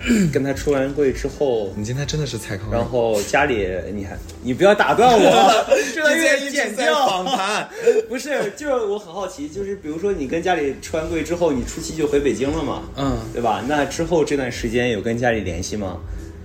[0.32, 7.06] 跟他出完柜之后，你今天真的是蔡康永，然后家里你还你不要打断我， 这段乐剪掉。
[7.06, 7.68] 访谈，
[8.08, 13.64] 不是，就是我很好奇，就是比如说你跟家里出完柜之后，你初期就回北京了嘛，嗯，对吧？
[13.68, 15.98] 那之后这段时间有跟家里联系吗？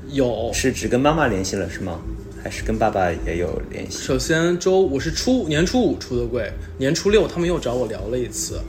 [0.10, 0.52] 有。
[0.54, 2.00] 是只跟妈妈联系了是吗？
[2.44, 3.98] 还是跟爸爸也有联系？
[4.04, 8.60] 首先周我是初年初五出的柜，年初六他们又找我聊了一次，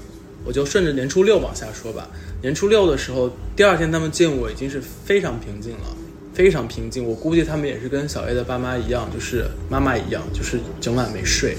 [0.45, 2.09] 我就顺着年初六往下说吧。
[2.41, 5.97] 年初六的时候，第二天他们见我已经是非常平静了，
[6.33, 7.05] 非常平静。
[7.05, 11.57] 我估计他们也是跟小 A 的爸妈一样，就是妈妈一样，就是整晚没睡，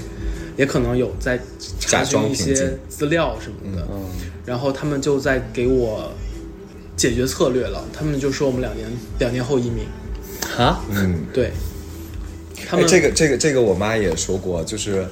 [0.56, 1.38] 也可能有在
[1.78, 3.86] 查询一些资料什么的。
[3.92, 4.06] 嗯，
[4.46, 6.10] 然后他们就在给我
[6.96, 8.88] 解决策略了，他们就说我们两年
[9.18, 9.84] 两年后移民。
[10.56, 11.52] 哈，嗯，对，
[12.66, 15.06] 他们、哎，这个这个这个，我妈也说过，就是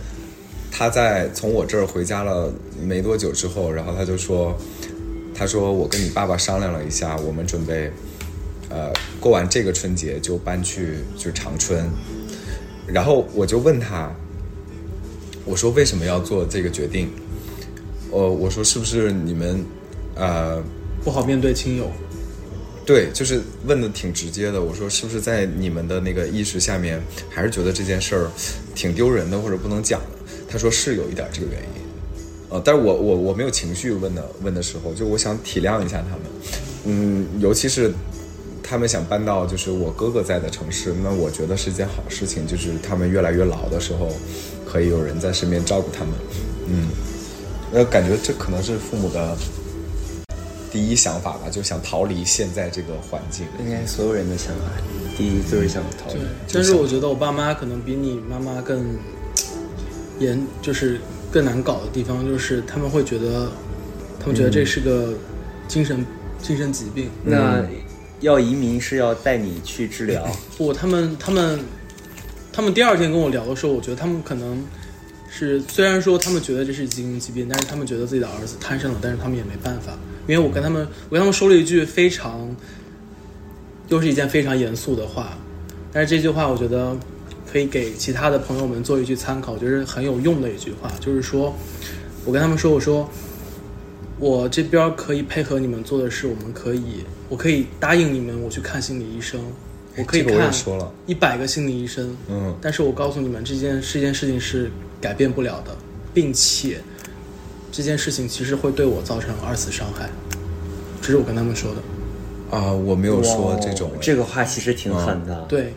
[0.72, 2.50] 她在从我这儿回家了
[2.82, 4.58] 没多久之后，然后她就说，
[5.38, 7.92] 她说我跟你爸爸商量了一下，我们准备，
[8.68, 11.88] 呃，过完这个春节就搬去就长春，
[12.88, 14.12] 然后我就问他，
[15.44, 17.08] 我说为什么要做这个决定？
[18.10, 19.64] 呃，我说是不是你们，
[20.16, 20.60] 呃，
[21.04, 21.88] 不好面对亲友。
[22.84, 24.60] 对，就是问的挺直接的。
[24.60, 28.30] 我说是不是在你们的那个意识下面，还是觉得这件事儿
[28.74, 30.32] 挺丢人的，或者不能讲的？
[30.50, 31.87] 他说是有一点这个原因，
[32.50, 36.22] 呃，但是我我我没有情绪问的问的时候，就我想体谅一下他们，
[36.84, 37.92] 嗯，尤其是
[38.62, 44.08] 他们想搬到就是我哥哥在的城市，那我觉得是一件好事情，就是他们越来越老的时候，
[44.66, 46.14] 可以有人在身边照顾他们，
[46.68, 46.88] 嗯，
[47.72, 49.36] 那感觉这可能是父母的。
[50.70, 53.46] 第一想法吧，就想逃离现在这个环境。
[53.58, 54.64] 应该所有人的想法，
[55.16, 58.84] 第一就是想逃离对。，但是我觉得我爸妈可能比你妈妈更
[60.18, 61.00] 严，就是
[61.30, 63.50] 更难搞的地方，就是他们会觉得，
[64.18, 65.14] 他们觉得这是个
[65.66, 66.04] 精神、
[66.40, 67.10] 精神疾病。
[67.22, 67.64] 那
[68.20, 71.60] 要移民是要带你去治疗，不，他们他们
[72.52, 74.64] 他们第二天跟我聊的时候，我觉得他们可能
[75.30, 82.48] 是虽然说他们觉得这是精神疾病，但是他们觉得自己的儿子摊上了，但是他们也没办法，因为我跟他们我跟他们说了一句非常，
[83.88, 85.38] 又是一件非常严肃的话，
[85.92, 86.96] 但是这句话我觉得
[87.50, 91.54] 可以给其他的朋友们做一句参考，就是很有用的一句话，就是说
[92.24, 93.08] 我跟他们说，我说。
[94.20, 99.40] 我这边可以配合你们做的事，我们可以，我可以答应你们，我去看心理医生，
[99.96, 100.50] 我可以看
[101.06, 105.70] 一百个心理医生，嗯，但是我告诉你们，这件这件事情是改变不了的，
[106.12, 106.80] 并且
[107.70, 110.10] 这件事情其实会对我造成二次伤害，
[111.00, 112.56] 这是我跟他们说的。
[112.58, 115.46] 啊，我没有说这种，这个话其实挺狠的。
[115.48, 115.72] 对，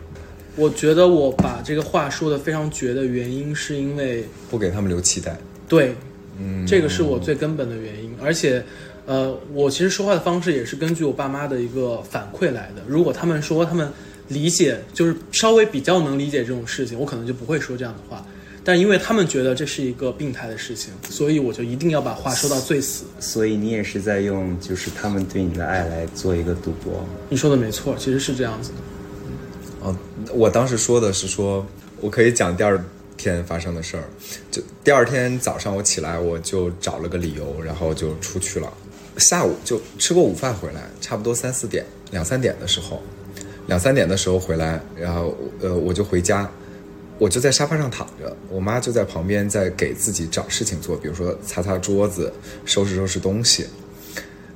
[0.54, 5.36] 我觉得我把这个话说的非常绝的原因，是因为不给他们留期待。
[5.66, 5.94] 对，
[6.38, 8.62] 嗯，这个是我最根本的原因，而且，
[9.06, 12.82] 呃，我其实说话的方式也是根据我爸妈的一个反馈来的。
[12.86, 13.90] 如果他们说他们
[14.28, 18.24] 理解，就是稍微比较能理解这种事情，我可能就不会说这样的话。
[18.64, 23.04] 但因为他们觉得这是一个病态的事情，所以我就一定要把话说到最死。
[23.18, 27.04] 所以你也是在用就是他们对你的爱来做一个赌博。
[27.28, 28.76] 你说的没错，其实是这样子的。
[29.82, 29.96] 哦，
[30.32, 31.66] 我当时说的是说，
[32.00, 32.82] 我可以讲第二
[33.16, 34.04] 天发生的事儿。
[34.50, 38.72] 就第二天早上我起来，我就找了个理由，然后就出去了。
[39.18, 43.02] 下午就吃过午饭回来，差不多三四点、两三点的时候，
[43.66, 46.48] 两三点的时候回来，然后呃我就回家，
[47.18, 52.32] 我就在沙发上躺着，我妈就在旁边在给自己找事情做，比如说擦擦桌子、
[52.64, 53.66] 收拾收拾东西。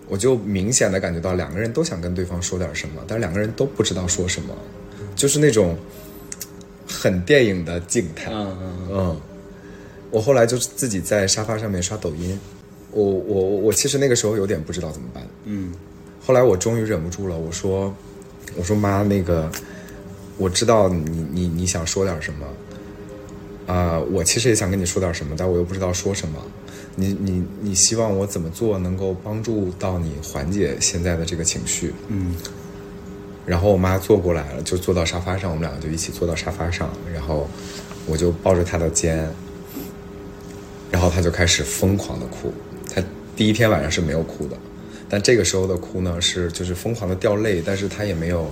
[0.09, 4.57] 我就明显的感觉到两个人都想跟对方说点什么，但是两个人都不知道说什么，
[5.17, 5.77] 就是那种
[6.87, 8.31] 很电影的静态。
[8.33, 9.21] 嗯嗯嗯，
[10.11, 12.39] 我后来就自己在沙发上面刷抖音，
[12.93, 15.27] 我我我其实那个时候有点不知道怎么办。
[15.45, 15.73] 嗯，
[16.25, 17.93] 后来我终于忍不住了，我说
[18.57, 19.51] 我说妈，那个
[20.39, 22.47] 我知道你你你想说点什么，
[23.75, 26.39] 啊、我其实也想跟你说点什么，但我又不知道说什么。
[26.99, 31.93] 你你你希望我怎么做能够帮助到你缓解现在的这个情绪？
[32.09, 32.35] 嗯，
[33.47, 37.49] 然后我妈坐过来了，就坐到沙发上，我们两个就一起坐到沙发上，然后
[38.05, 39.29] 我就抱着她的肩，
[40.91, 42.53] 然后她就开始疯狂的哭。
[42.93, 43.01] 她
[43.37, 44.57] 第一天晚上是没有哭的，
[45.09, 48.51] 但这个时候的哭呢是就是疯狂的掉泪，但是她也没有，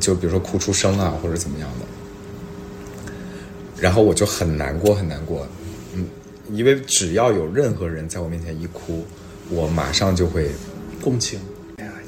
[0.00, 1.86] 就比如说哭出声啊或者怎么样的。
[3.80, 5.46] 然后我就很难过很难过，
[5.94, 6.06] 嗯，
[6.52, 9.04] 因为只要有任何人在我面前一哭，
[9.48, 10.50] 我马上就会
[11.00, 11.40] 共情，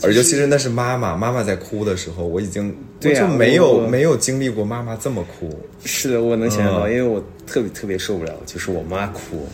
[0.03, 5.59] 而尤其是那是妈妈，妈妈在哭的时候，我已经对啊我就没有没有经历过妈妈这么哭。
[5.85, 9.47] 是的，我能想象到，嗯因为我特别特别受不了，就是我妈哭。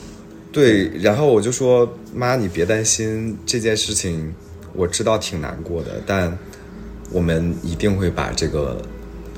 [0.52, 4.34] 对，然后我就说妈，你别担心这件事情，
[4.74, 6.36] 我知道挺难过的，但
[7.12, 8.80] 我们一定会把这个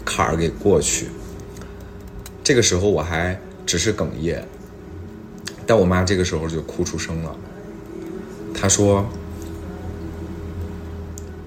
[0.05, 1.07] 坎儿给过去。
[2.43, 4.43] 这个时候我还只是哽咽，
[5.67, 7.37] 但我妈这个时候就哭出声了。
[8.55, 9.07] 她说：“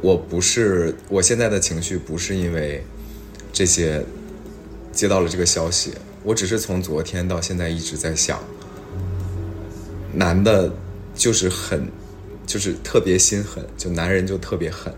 [0.06, 2.86] 我不是，我现在的情绪不是因为
[3.52, 4.06] 这些
[4.92, 8.40] 接到了这个消息，我只是从昨天到现在一直在想，
[10.14, 10.72] 男的
[11.16, 11.88] 就是狠，
[12.46, 14.94] 就是特别心狠，就男人就特别狠。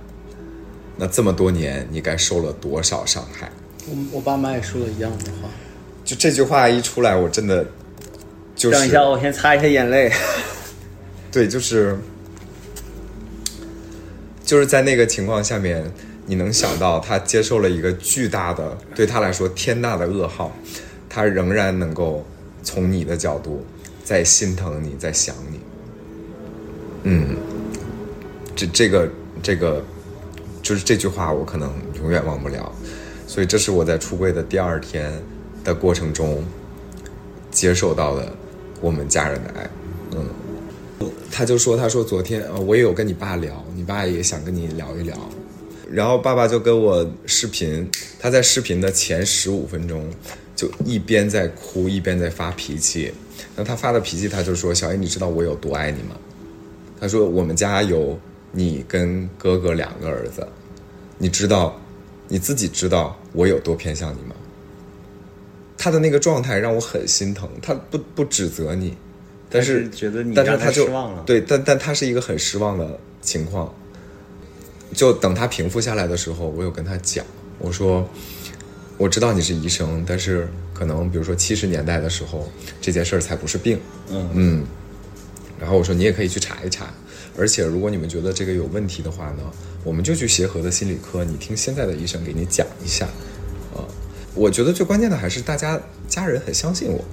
[0.97, 3.49] 那这么多年，你该受了多少伤害？
[3.87, 5.47] 我我爸妈也说了一样的话。”
[6.03, 7.65] 就这句话一出来，我真的
[8.57, 10.11] 就是等一下，我先擦一下眼泪。
[11.31, 11.97] 对，就是
[14.47, 15.83] 就是在那个情况下面，
[16.25, 20.51] 你能想到他接受了一个巨大的，对他来说天大的噩耗，
[21.07, 22.25] 他仍然能够
[22.63, 23.65] 从你的角度
[24.03, 25.59] 在心疼你，在想你。
[27.03, 27.35] 嗯，
[28.55, 29.09] 这这个
[29.43, 29.83] 这个
[30.63, 31.71] 就是这句话，我可能
[32.01, 32.71] 永远忘不了。
[33.27, 35.11] 所以这是我在出柜的第二天。
[35.63, 36.41] 的过程中，
[37.51, 38.31] 接受到的
[38.79, 39.69] 我们家人的爱，
[40.11, 40.25] 嗯，
[41.37, 45.15] 他就说，他说昨天呃，我也有跟你爸聊，你爸也想跟你聊一聊，
[45.87, 47.87] 然后爸爸就跟我视频，
[48.19, 50.03] 他在视频的前十五分钟，
[50.55, 53.13] 就一边在哭一边在发脾气，
[53.55, 56.17] 那他发的脾气，他就说，小 A，你知道我有多爱你吗？
[56.99, 58.19] 他说我们家有
[58.51, 60.47] 你跟哥哥两个儿子，
[61.19, 61.79] 你知道，
[62.27, 64.35] 你自己知道我有多偏向你吗？
[65.77, 68.97] 他的那个状态让我很心疼，他不不指责你，
[69.49, 70.87] 但是觉得你但是他就。
[71.25, 73.73] 对，但但他是一个很失望的情况。
[74.93, 77.25] 就等他平复下来的时候，我有跟他讲，
[77.59, 78.07] 我说
[78.97, 82.49] 我知道你是医生，但是可能比如说七十年代的时候，
[82.81, 83.79] 这件事儿才不是病。
[84.09, 84.65] 嗯嗯。
[85.59, 86.93] 然后我说你也可以去查一查，
[87.37, 89.43] 而且如果你们觉得这个有问题的话呢，
[89.83, 93.07] 我们就去协和的心理科，你听现在的医生给你讲一下。
[94.33, 97.03] 我觉得最关键的还是大家家人很相信我，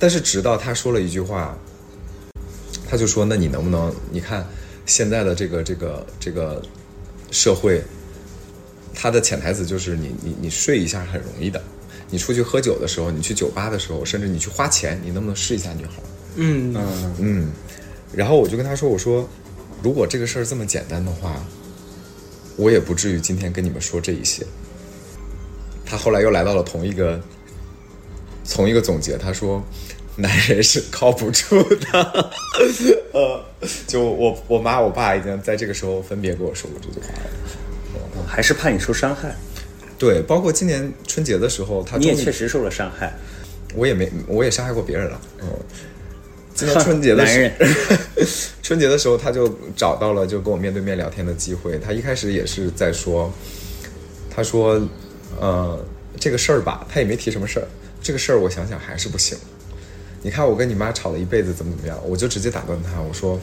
[0.00, 1.54] 但是直到他说了一句话，
[2.88, 3.94] 他就说：“那你能不能？
[4.10, 4.44] 你看
[4.86, 6.60] 现在的这个这个这个
[7.30, 7.82] 社会，
[8.94, 11.62] 他的潜台词就是你你你睡一下很容易的，
[12.08, 16.02] 你出去喝酒的时候，你去酒吧的时候，甚至你去花钱，你能不能试一下女孩？
[16.36, 17.52] 嗯嗯嗯。
[18.12, 19.28] 然后我就跟他说：我说，
[19.82, 21.44] 如果这个事儿这么简单的话，
[22.56, 24.46] 我也不至于今天跟你们说这一些。”
[25.84, 27.20] 他后来又来到了同一个，
[28.50, 29.16] 同一个总结。
[29.16, 29.62] 他说
[30.16, 32.30] ：“男人是靠不住的。
[33.14, 33.44] ”呃，
[33.86, 38.26] 就我我妈我爸已经在这个时候分别跟我说过这句话了。
[38.26, 39.34] 还是怕你受伤害。
[39.98, 43.14] 对，包括今年春节的时候，他你也确实受了伤害。
[43.74, 45.20] 我也没，我也伤害过别人了。
[45.42, 45.48] 嗯，
[46.54, 47.96] 今年春节的时候，
[48.62, 51.78] 春节的时候他就找到了就跟我面对面聊天的机会。
[51.78, 53.32] 他一开始也是在说，
[54.28, 54.80] 他说。
[55.40, 55.78] 呃，
[56.18, 57.66] 这个事儿吧，他也没提什么事儿。
[58.02, 59.36] 这个事儿我想想还是不行。
[60.22, 61.98] 你看我跟你妈吵了一辈子，怎么怎么样？
[62.06, 63.38] 我就直接打断他，我说：“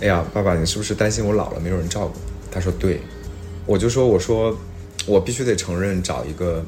[0.00, 2.14] 哎呀，爸爸，你是不是担心我老了没有人照顾？”
[2.50, 3.00] 他说：“对。”
[3.66, 4.56] 我就说：“我说，
[5.06, 6.64] 我必须得承认，找一个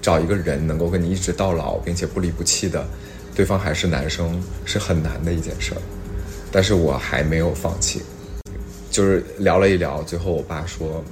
[0.00, 2.86] 找一个人能够跟你一直到老，并且不离不弃的，
[3.34, 5.80] 对方还是男生，是很难的一件事儿。
[6.50, 8.02] 但是我还没有放弃。
[8.90, 11.04] 就是聊了一聊，最后我爸说。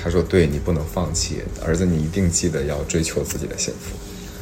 [0.00, 3.96] 他说：“对你不能放弃，儿子，你一定记得要追求自己的幸福。”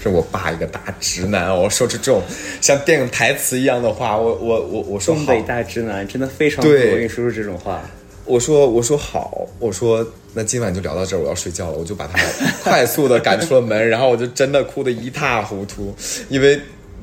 [0.08, 2.22] 是我爸一个大直男哦，说出这种
[2.60, 7.82] 像电影台词一样的话，我我我我说东北大直男真的非常对，我跟你说出这种话。
[8.24, 10.04] 我说我说好，我说
[10.34, 12.18] 那今晚就聊到这儿，我要睡觉了，我就把他
[12.62, 15.94] 快速的赶出了门，然后我就真的哭得一塌糊涂，
[16.28, 16.60] 因为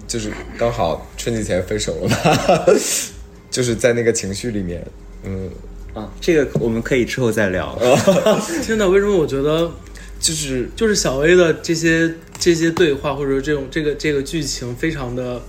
[0.08, 2.66] 就是刚好春节前分手了嘛，
[3.50, 4.86] 就是在那个情绪里面，
[5.24, 5.50] 嗯。
[5.94, 7.78] 啊，这个我们可以之后再聊。
[8.66, 9.72] 真的，为什么我觉得
[10.20, 12.12] 就是就是小 A 的这些
[12.44, 15.42] 这些对话，或者说这种这个这个剧情非常的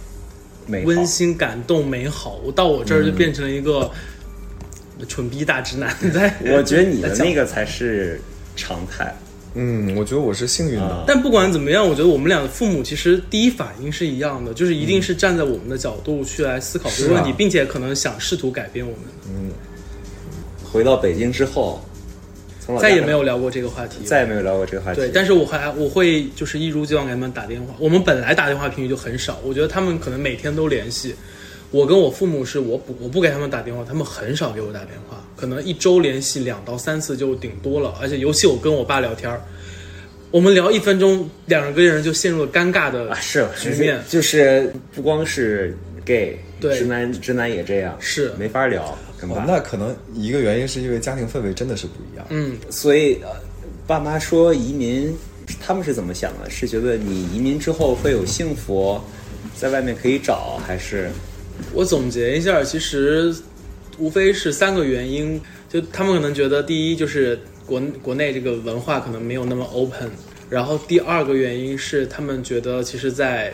[0.84, 2.40] 温馨、感动、美好。
[2.44, 3.90] 我到我这儿就变成了一个
[5.08, 5.92] 蠢逼大直男。
[6.12, 8.20] 在我觉得你的那个才是
[8.54, 9.12] 常态。
[9.56, 11.04] 嗯，我觉得我是幸运的。
[11.04, 19.00] 但不管怎么样，我觉得我们俩的父母其实第一反应是一样的，就是一定是站在我们的角度去来思考这个问题，并且可能想试图改变我们。
[19.28, 19.50] 嗯。
[20.62, 21.84] 回到北京之后，
[22.80, 25.00] 再也没有聊过这个话题，再也没有聊过这个话题。
[25.00, 27.74] 对，但是我还我会就是一如既往给他们打电话。
[27.78, 31.14] 我们本来打电话频率就很少，我觉得他们可能每天都联系。
[31.70, 37.94] 我跟我父母是我不我不给他们打电话，他们很少给我打电话，可能一周联系两到三次就顶多了。
[38.00, 39.36] 而且尤其我跟我爸聊天
[40.30, 46.78] 我们聊一分钟，两个人就陷入了尴尬的是局面，就是不光是 gay，对。
[46.78, 48.32] 直男直男也这样，是。
[48.38, 52.26] 没法聊，哦，那可能一个原因是因为家庭氛围真的是不一样。
[52.30, 53.28] 嗯，所以呃
[53.86, 55.14] 爸妈说移民，
[55.60, 56.48] 他们是怎么想的？
[56.50, 59.00] 是觉得你移民之后会有幸福，
[59.56, 61.10] 在外面可以找，还是
[61.72, 63.34] 我总结一下，其实
[63.98, 70.10] 无非是三个原因，就他们可能觉得第一就是国国内这个文化可能没有那么 open，
[70.50, 73.52] 然后第二个原因是他们觉得其实，在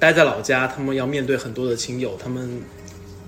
[0.00, 2.60] 待在老家，他们要面对很多的亲友，他们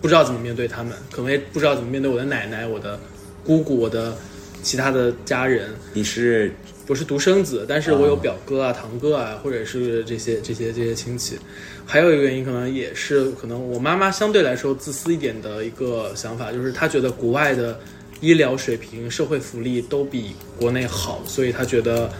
[0.01, 2.99] 不知道怎么面对他们，可能也不知道怎么面对我的奶奶、我的
[3.45, 4.17] 姑姑、我的
[4.63, 5.69] 其他的家人。
[5.93, 6.51] 你是
[6.89, 11.39] 我是独生子，但是我有表哥啊、堂哥啊，或者是这些这些这些亲戚。
[11.85, 17.79] 还有一个原因，可能也是可能我妈妈相对来说自私一点的一个想法，就是她觉得国外的
[18.21, 22.11] 医疗水平、社会福利都比国内好，所以她觉得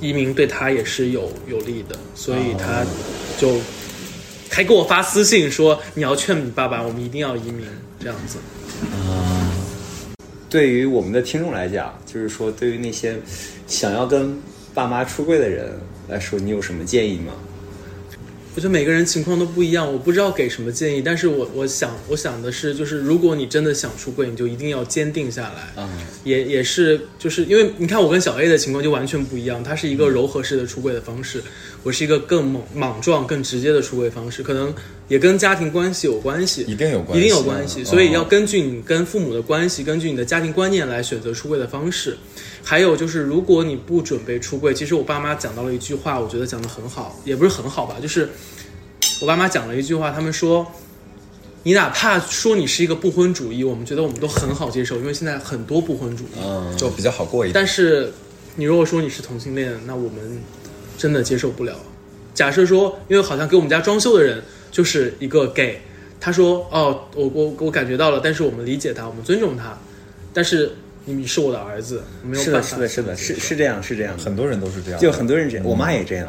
[0.00, 2.84] 移民对她也是有有利的，所以她
[3.38, 3.56] 就
[4.50, 7.66] 还给我发私信说你要劝你爸爸，我们一定要移民
[8.00, 8.38] 这样子。
[8.86, 9.50] 啊
[10.50, 13.18] 对于我们的听众来讲，就是说对于那些
[13.66, 14.34] 想要跟
[14.72, 15.70] 爸妈出柜的人
[16.08, 17.34] 来说，你有什么建议吗？
[18.56, 25.82] 我觉得每个人情况都不一样，我不知道给什么建议，但是我我想我想的是，就是如果你真的想出柜，你就一定要坚定下来。
[25.82, 25.88] 啊、
[26.24, 31.42] 也也是就是因为你看我跟小 A 的情况就完全不一样，他是一个柔和式的出柜的方式，
[31.82, 34.74] 我是一个更莽莽撞、更直接的出柜方式，可能
[35.08, 42.16] 也跟家庭关系有关系，一定有关系一定有关系，嗯所以要根据你跟父母的关系，根据你的家庭观念来选择出柜的方式。
[42.62, 48.28] 还有就是，如果你不准备出柜，其实我爸妈讲到了一句话，我觉得讲的很好，也不是很好吧，就是
[49.20, 50.66] 我爸妈讲了一句话，他们说。
[51.64, 56.38] 你哪怕说你是一个不婚主义，我们觉得我们都很好接受，因为现在很多不婚主义。
[56.42, 57.52] 嗯，就比较好过一点。
[57.52, 58.10] 但是
[58.54, 60.40] 你如果说你是同性恋，那我们
[60.98, 61.74] 真的接受不了。
[62.34, 65.80] 假设说，因为好像给我们家装修的人就是一个 gay，
[66.20, 69.78] 他说：“哦，我我我感觉到了，但是我们理解他，我们尊重他，
[70.34, 70.72] 但是
[71.06, 74.18] 你是我的儿子，没有是的，办法。”是的，是的，是是这样，是这样。
[74.18, 76.28] 很多人都是这样，就很多人这样，我妈也这样。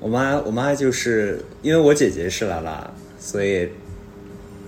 [0.00, 3.68] 我妈，我妈就是因为我姐姐是拉拉，所以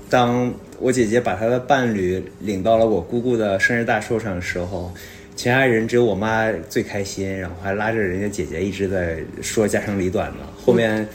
[0.08, 4.94] 当我姐姐把她的伴侣领到了我姑姑的生日大寿上的时候，
[5.36, 10.46] 全家人只有我妈最开心，然后还拉着人家姐姐一直在说家长里短呢。
[10.64, 11.06] 后面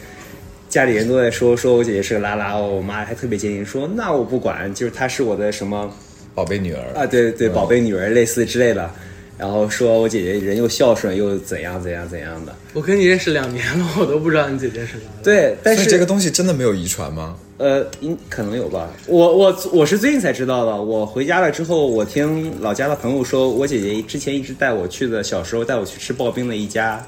[0.68, 5.92] 家里人都在说说我姐姐是个拉拉哦，我妈还特别坚定说那我不管，就是她是我的什么。
[6.36, 8.90] 宝贝女儿啊，对对，嗯宝贝女儿类似之类的，
[9.38, 15.24] 然后说我姐姐人又孝顺又怎样怎样怎样的，我跟你认识两年了，我都不知道你姐姐是拉拉。
[15.24, 17.36] 对，但是这个东西真的没有遗传吗？
[17.60, 18.90] 呃，应可能有吧。
[19.06, 20.82] 我我我是最近才知道的。
[20.82, 27.06] 我回家了之后，我听老家的朋友说，我姐姐之前一直带我去的，小时候带我去吃刨冰的一家，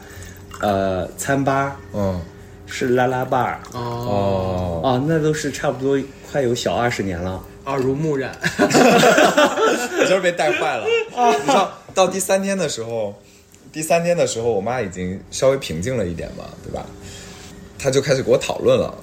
[0.60, 2.20] 呃，餐吧嗯，
[2.66, 5.98] 是拉拉 bar 哦，哦，啊，那都是差不多
[6.30, 7.42] 快有小二十年了。
[7.64, 8.36] 耳濡目染。
[8.60, 10.86] 我就是被带坏了。
[10.86, 13.14] 你知道，到第三天的时候，
[13.72, 16.86] 第三天的时候，我妈已经稍微平静了一点嘛，对吧？
[17.80, 18.94] 她就开始给我讨论了，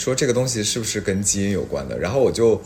[0.00, 1.98] 说这个东西是不是跟基因有关的。
[1.98, 2.58] 然后我就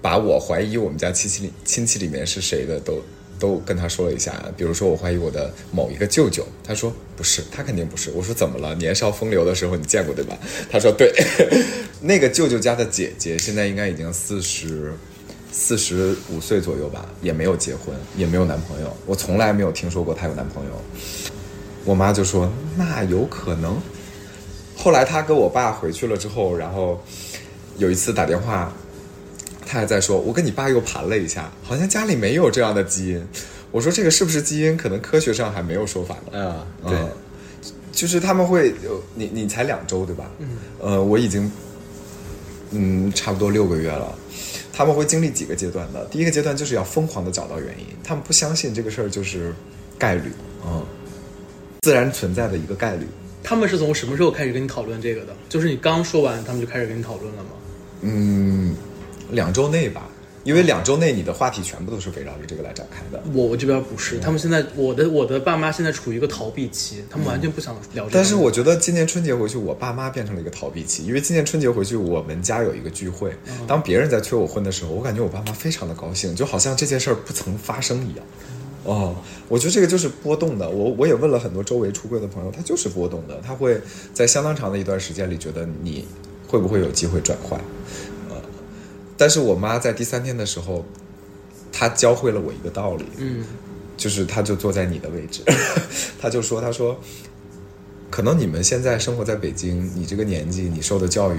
[0.00, 3.02] 把我怀疑我们家亲戚里亲戚里面是谁的都
[3.36, 4.32] 都跟他说了一下。
[4.56, 8.12] 比如说，我怀疑我的某一个舅舅，他说不是，他肯定不是。
[8.12, 8.72] 我说怎么了？
[8.76, 10.38] 年少风流的时候你见过对吧？
[10.70, 11.12] 他说对，
[12.00, 14.92] 那个舅舅家的姐姐现在应该已经四十。
[15.50, 18.96] 四十五岁左右吧，也没有结婚，也没有男朋友。
[19.06, 20.70] 我从来没有听说过她有男朋友。
[21.86, 23.80] 我妈就说那有可能。
[24.78, 27.02] 后来他跟我爸回去了之后，然后
[27.78, 28.72] 有一次打电话，
[29.66, 33.26] 他还在说：“我跟你爸又盘了一下，好像家里没有这样的基因。”
[33.72, 34.76] 我说：“这个是不是基因？
[34.76, 37.10] 可能科学上还没有说法呢。”啊，对，嗯
[37.90, 40.30] 就是他们会，呃你你才两周对吧？
[40.38, 41.50] 嗯，呃，我已经，
[42.70, 44.16] 嗯，差不多六个月了。
[44.72, 49.52] 他们会经历几个阶段的，第一个阶段就是要疯狂的找到原因，他们不相信这个事儿就是
[49.98, 50.30] 概率，
[50.64, 50.86] 嗯，
[51.82, 53.04] 自然存在的一个概率。
[53.48, 55.34] 他们是从什么时候开始跟你讨论这个的？
[55.48, 57.48] 就是你刚说完，他们就开始跟你讨论了吗？
[58.02, 58.76] 嗯，
[59.30, 60.06] 两周内吧，
[60.44, 63.22] 因为两周内你的话题全部都是围绕着这个来展开的。
[63.32, 68.10] 我我这边不是，他们现在我的我的爸妈现在处于一个逃避期，他们完全不想聊这个。
[68.12, 73.32] 但是我觉得今年春节回去，我爸妈变成了一个逃避期，因为今年春节回去，我们家有一个聚会。
[73.66, 78.26] 当别人在催我婚的时候，我感觉我爸妈非常的高兴，就好像这件事儿不曾发生一样。
[78.84, 79.14] 哦，
[79.48, 80.68] 我觉得这个就是波动的。
[80.68, 83.80] 我我也问了很多周围出柜的朋友，他就是波动的，他会
[84.14, 86.06] 在相当长的一段时间里觉得你
[86.46, 87.60] 会不会有机会转换。
[88.30, 88.36] 呃，
[89.16, 90.84] 但是我妈在第三天的时候，
[91.70, 93.44] 她教会了我一个道理，嗯，
[93.96, 95.42] 就是她就坐在你的位置，
[96.18, 96.98] 她就说，她说，
[98.10, 101.38] 可能你们现在生活在北京，你这个年纪，你受的教育，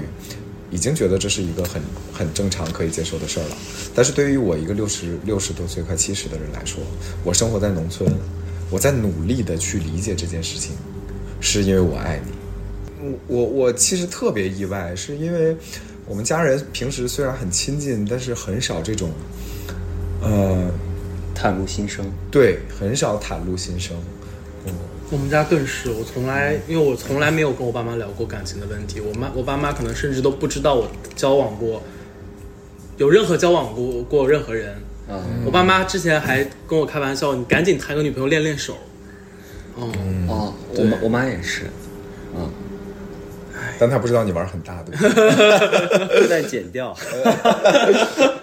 [0.70, 3.56] 已经觉得这是一个很很正常可以接受的事儿了。
[3.94, 6.80] 但是对于我一个六十六十多岁快七十的人来说，
[7.24, 8.10] 我生活在农村，
[8.70, 10.72] 我在努力的去理解这件事情，
[11.40, 12.32] 是因为我爱你。
[13.02, 15.56] 我我我其实特别意外，是因为
[16.06, 19.10] 我们家人平时虽然很亲近，但是很少这种，
[20.22, 20.70] 呃，
[21.34, 22.04] 袒露心声。
[22.30, 23.96] 对，很少袒露心声。
[24.66, 24.74] 嗯，
[25.10, 31.82] 我们家更是，我从来因为我从来没有跟我爸妈聊过感情的问题，我妈我爸妈可能甚至都不知道我交往过，
[32.96, 34.76] 有任何交往过过任何人。
[35.08, 38.76] 嗯，我爸妈之前还跟我开玩笑，你赶紧谈个女朋友练练手。
[39.74, 39.90] 哦，
[40.28, 41.62] 哦，我妈我妈也是，
[42.36, 42.48] 嗯，
[43.80, 46.06] 但他不知道你玩很大，对吧？
[46.20, 46.96] 都 在剪掉。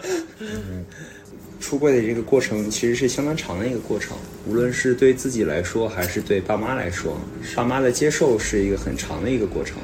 [1.67, 4.15] 嗯出柜的这个过程其实是相当长的一个过程，
[4.47, 7.19] 无论是对自己来说，还是对爸妈来说，
[7.57, 9.75] 爸妈的接受是一个很长的一个过程，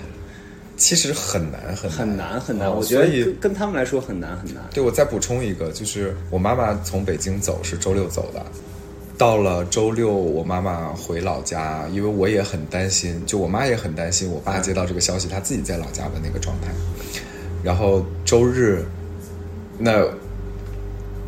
[0.78, 2.70] 其实很难很难很难很难。
[2.70, 4.64] 哦我觉得所以跟跟他们来说很难很难。
[4.74, 8.42] 对，我再补充一个，就是我妈妈从北京走是周六走的，
[9.18, 16.72] 到了周六我妈妈回老家，因为我也很担心，就我妈也很担心我爸接到这个消息，他自己在老家的那个状态。
[17.62, 18.86] 然后周日，
[19.78, 20.08] 那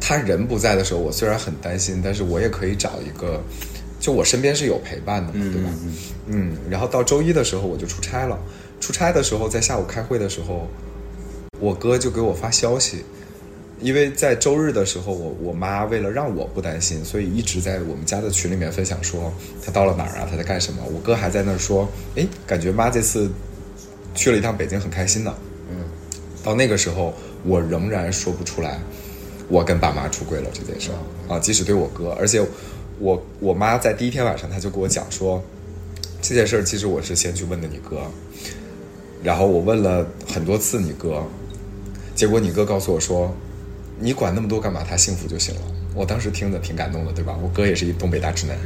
[0.07, 3.41] 他人不在的时候，我虽然很担心，但是我也可以找一个，
[3.99, 5.69] 就我身边是有陪伴的嘛，对吧？
[6.27, 8.37] 嗯，然后到周一的时候我就出差了，
[8.79, 10.67] 出差的时候在下午开会的时候，
[11.59, 13.03] 我哥就给我发消息，
[13.81, 19.33] 因为在周日的时候，我我妈为了让我不担心，所以一直在我们家的群里面分享说
[19.65, 20.83] 她到了哪儿啊，她在干什么。
[20.93, 23.27] 我哥还在那儿说，哎，感觉妈这次
[24.13, 25.33] 去了一趟北京，很开心呢。
[25.71, 25.77] 嗯，
[26.43, 27.11] 到那个时候，
[27.43, 28.79] 我仍然说不出来，
[29.47, 30.89] 我跟爸妈出轨了这件事
[31.27, 32.43] 啊，即使对我哥，而且
[32.99, 35.43] 我我妈在第一天晚上，她就跟我讲说，
[36.21, 38.01] 这件事儿其实我是先去问的你哥，
[39.23, 41.23] 然后我问了很多次你哥，
[42.15, 43.35] 结果你哥告诉我说，
[43.99, 44.83] 你管那么多干嘛？
[44.87, 45.61] 他幸福就行了。
[45.93, 47.37] 我当时听的挺感动的，对吧？
[47.41, 48.57] 我哥也是一东北大直男，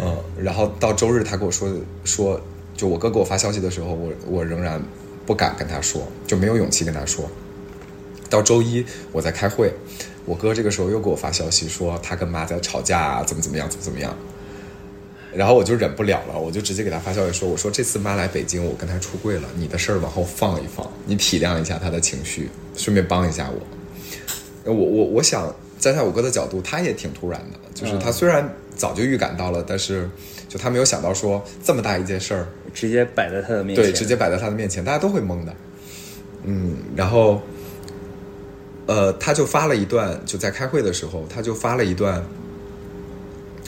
[0.00, 0.16] 嗯。
[0.42, 1.70] 然后到周日他跟我说
[2.04, 2.40] 说，
[2.74, 4.82] 就我哥给我发消息的时候，我我仍然
[5.26, 7.28] 不敢跟他说，就没有勇气跟他说。
[8.34, 9.72] 到周一我在开会，
[10.24, 14.12] 我哥这个时候又给我发消息说他跟妈在吵架啊，怎么怎么样，怎么怎么样。
[15.32, 23.60] 然后我就忍不了了，我就直接给他发消息说：“我说这次妈来北京，我跟她出柜了，你的事儿往后放一放，你体谅一下她的情绪，顺便帮一下我。”
[24.72, 30.08] 我我我想站在我哥的角度，他也挺突然的，就是他虽然早就预感到了，但是
[30.48, 35.54] 就他没有想到说这么大一件事儿，直接摆在他的面前，对，直接摆在他的面前，大家都会懵的。
[36.44, 37.42] 嗯，然后，
[38.86, 42.22] 呃，他就发了一段，就在开会的时候，他就发了一段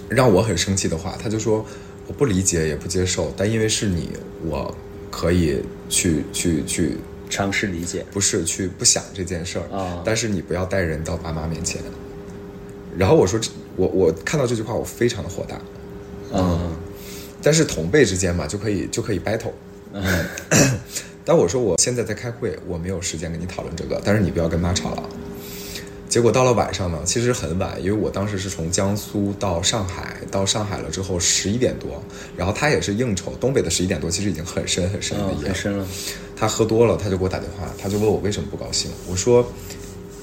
[0.08, 1.64] 让我很生气的话，他就说
[2.06, 4.10] 我不理解也不接受，但因为是你，
[4.44, 4.74] 我
[5.10, 6.98] 可以去去去，
[7.30, 8.04] 尝试理解。
[8.12, 11.80] 不是去不想这件事儿啊但是你不要带人到爸妈面前。
[12.96, 13.40] 然后我说，
[13.76, 15.60] 我我看到这句话，我非常的火大。
[16.32, 16.76] 嗯，
[17.42, 19.52] 但是同辈之间嘛，就可以就可以 battle。
[21.26, 25.02] 但我说我现在在开会，我没有时间跟你讨论这个，但是你不要跟妈吵了。
[26.08, 32.00] 结果到了晚上呢，其实很晚，因为我当时是从江苏到上海，到上海了之后十一点多，
[32.36, 35.48] 然后他也是应酬，东北的十一点多其实已经很深很深的嗯，夜了。
[35.48, 35.84] 很深了。
[36.36, 38.88] 他喝多了，他就给我打电话，他就问我为什么不高兴。
[39.10, 39.44] 我说，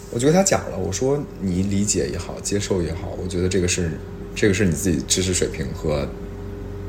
[0.10, 3.92] 我就跟他讲了，我说你理解也好，接受也好，我觉得这个是
[4.34, 6.08] 这个是你自己知识水平和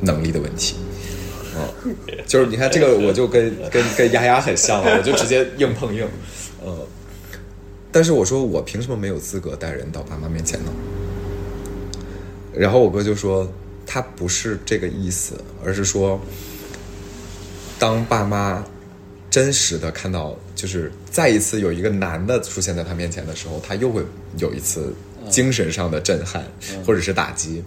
[0.01, 0.77] 能力的问题。
[1.57, 1.95] 嗯，
[2.27, 6.07] 就是你看这个，我就跟 跟跟丫丫很像了，我就直接硬碰硬。
[6.65, 6.87] 呃，
[7.93, 10.73] 但是我说我凭什么没有资格带人到爸妈面前呢？
[12.53, 13.51] 然后我哥就说
[13.87, 15.35] 他不是这个意思，
[15.65, 16.21] 而是说，
[17.79, 18.65] 当爸妈
[19.29, 24.05] 真实的看到，就是再一次有一个男的出现在他面前的时候，他又会
[24.39, 24.95] 有一次
[25.29, 26.45] 精神上的震撼、
[26.87, 27.63] 或者是打击。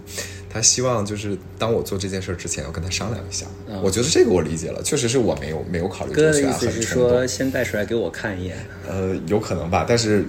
[0.50, 3.44] 他希望就是当我做这件事之前，要跟他商量一下。
[3.82, 8.56] 我觉得这个我理解了，确实是我没有没有考虑哥进去啊，的意思是很冲动说，先带出来给我看一眼。
[8.88, 10.24] 呃，有可能吧，但是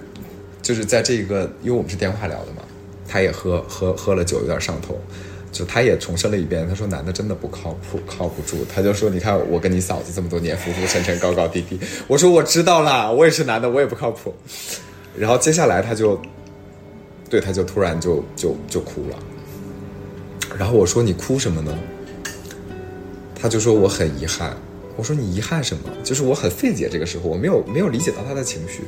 [0.61, 2.63] 就是在这个，因为我们是电话聊的嘛，
[3.07, 4.99] 他也喝喝喝了酒，有点上头，
[5.53, 8.65] 就他也重申了一遍，他说男的真的不靠谱，靠不住。
[8.65, 11.79] 他就说，你看我跟你嫂子这么多年，浮浮沉沉，高高低低。
[12.09, 14.35] 我说我知道啦，我也是男的，我也不靠谱。
[15.17, 16.21] 然后接下来他就，
[17.29, 19.17] 对，他就突然就就就哭了。
[20.57, 21.77] 然后我说你哭什么呢？
[23.39, 24.57] 他就说我很遗憾。
[24.97, 25.83] 我说你遗憾什么？
[26.03, 28.83] 就是我很费解，这个时候我没有没有理解到他的情绪，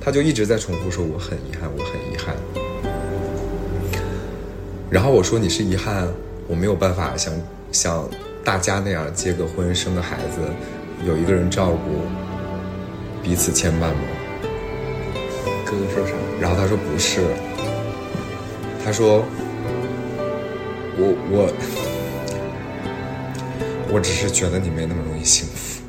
[0.00, 2.36] 他就一直在重复说我很遗憾，我很遗憾。
[4.88, 6.06] 然后我说你是遗憾，
[6.46, 7.34] 我没有办法像
[7.72, 8.08] 像
[8.44, 10.40] 大家那样结个婚生个孩子，
[11.04, 12.02] 有一个人照顾，
[13.24, 14.00] 彼此牵绊吗？
[15.64, 16.12] 哥哥说啥？
[16.40, 17.22] 然后他说不是，
[18.86, 19.24] 他说
[20.96, 21.52] 我我
[23.92, 25.82] 我只是觉得你没那么容易幸福。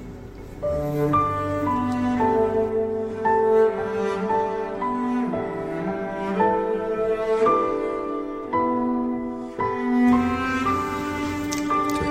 [12.00, 12.08] 对，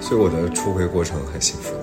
[0.00, 1.74] 所以我的出轨过程很幸福。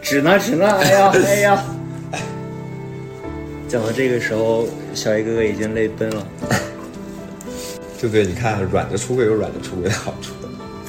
[0.00, 1.64] 指呢指呢，哎呀哎呀！
[3.68, 4.66] 讲到这个时候，
[4.96, 6.26] 小 A 哥哥已经泪奔了。
[8.00, 8.26] 对不对？
[8.26, 10.32] 你看，软的出轨有软的出轨的好处。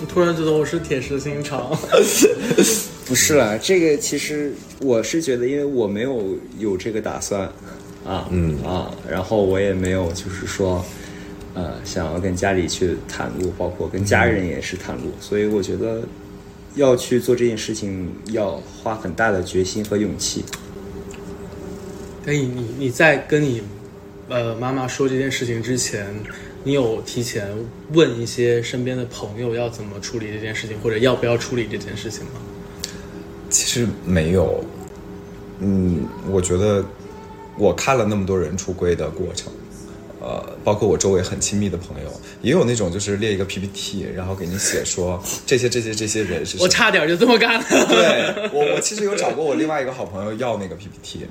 [0.01, 1.77] 我突然觉得我是铁石心肠。
[3.07, 7.43] 不是啦，这个其实我是觉得，因为我没有有这个打算，
[8.05, 10.83] 啊，嗯啊，然后我也没有就是说，
[11.53, 16.01] 呃，想要跟家里去袒露，包括跟家人也是袒露，所以我觉得
[16.75, 20.43] 要去做这件事情，要花很大的决心和勇气。
[22.25, 23.63] 哎，你你在跟你
[24.29, 26.07] 呃妈妈说这件事情之前，
[26.63, 27.47] 你有提前
[27.93, 32.31] 问一些身边的朋友要怎么处理这件事情，或者要不要处理这件事情吗？
[33.49, 34.61] 其实没有，
[35.59, 36.83] 嗯，我觉得
[37.57, 39.53] 我看了那么多人出柜的过程，
[40.19, 42.11] 呃，包括我周围很亲密的朋友，
[42.41, 46.61] 也有那种就是列一个 PPT，然后给你写说这些这些这些人是谁。
[46.61, 47.65] 我差点就这么干了。
[47.69, 51.25] 对我，我其实有找过我另外一个好朋友要那个 PPT，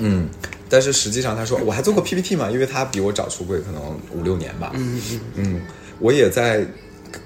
[0.00, 0.28] 嗯，
[0.72, 5.60] 但是实际上他说我还做过 PPT 嘛，因为他比我早出柜可能五六年吧，嗯嗯嗯，
[5.98, 6.66] 我也在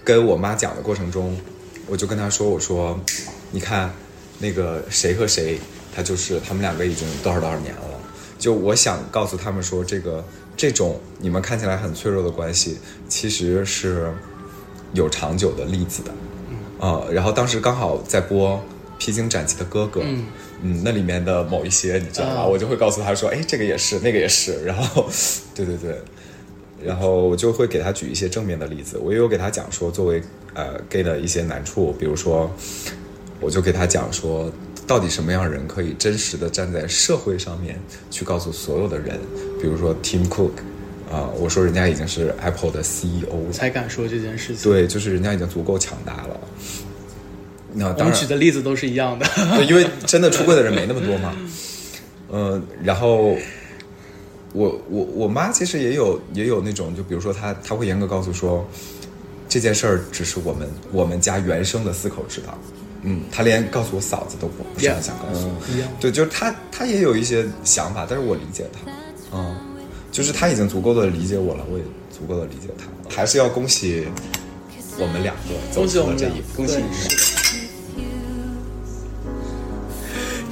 [0.03, 1.39] 跟我妈讲的过程中，
[1.87, 2.99] 我就跟她说，我说，
[3.53, 3.95] 你看
[4.41, 5.61] 那个谁和谁，
[5.95, 7.83] 他就是他们两个已经多少多少年了，
[8.37, 10.25] 就我想告诉他们说，这个
[10.57, 12.79] 这种你们看起来很脆弱的关系，
[13.09, 14.13] 其实是
[14.93, 16.11] 有长久的例子的，
[16.81, 18.57] 呃、然后当时刚好在播
[18.99, 20.27] 《披荆斩棘的哥哥》，嗯
[20.63, 25.09] 嗯，那里面的某一些你知道吧，啊我就会告诉他说，哎，这个也是，那个也是，然后，
[25.55, 25.99] 对对对，
[26.83, 30.23] 然后我就会给他举一些正面的例子，我也有给他讲说，作为
[30.55, 32.51] 呃 gay 的一些难处，比如说，
[33.41, 34.51] 我就给他讲说，
[34.87, 37.79] 到底什么样人可以真实的站在社会上面
[38.11, 39.19] 去告诉所有的人，
[39.61, 40.53] 比如说 Tim Cook，
[41.11, 44.71] 啊、我说人家已经是 Apple 的 CEO 了，才敢说这件事情。
[44.71, 46.41] 对，就是人家已经足够强大了。
[47.79, 49.27] 那我们举的例子都是一样的。
[49.57, 51.37] 对，因为真的出柜的人没那么多嘛。
[52.33, 53.37] 嗯、然后
[54.53, 58.67] 我我我妈其实也有也有那种，就比如说她她会严格告诉说，
[59.49, 62.59] 这件事儿只是我们我们家原生的四口知道。
[63.03, 65.73] 嗯，她连告诉我嫂子都不不是很想告诉我。
[65.73, 65.89] 一样。
[66.01, 68.91] 对，就是她她也有一些想法，但是我理解她。
[69.33, 69.57] 嗯，
[70.11, 73.15] 就是她已经足够的理解我了，我也足够的理解她了。
[73.15, 74.05] 还是要恭喜
[74.99, 76.57] 我们两个走恭喜我们俩出了这一步。
[76.57, 76.89] 恭喜对你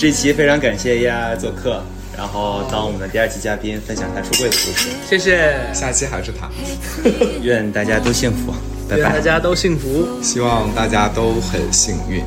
[0.05, 1.83] 这期非常感谢丫丫做客，
[2.15, 4.91] 然后当我们的第二期嘉宾，分享他出柜的故事。
[5.09, 6.47] 谢谢，下期还是她。
[7.41, 8.53] 愿大家都幸福，
[8.87, 9.19] 拜拜愿大。
[9.19, 10.07] 家都幸福。
[10.23, 12.23] 希望大家都很幸运。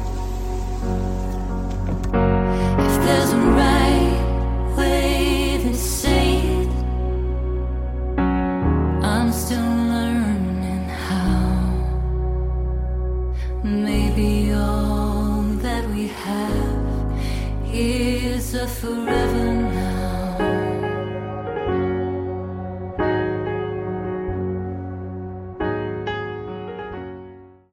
[18.66, 19.57] forever.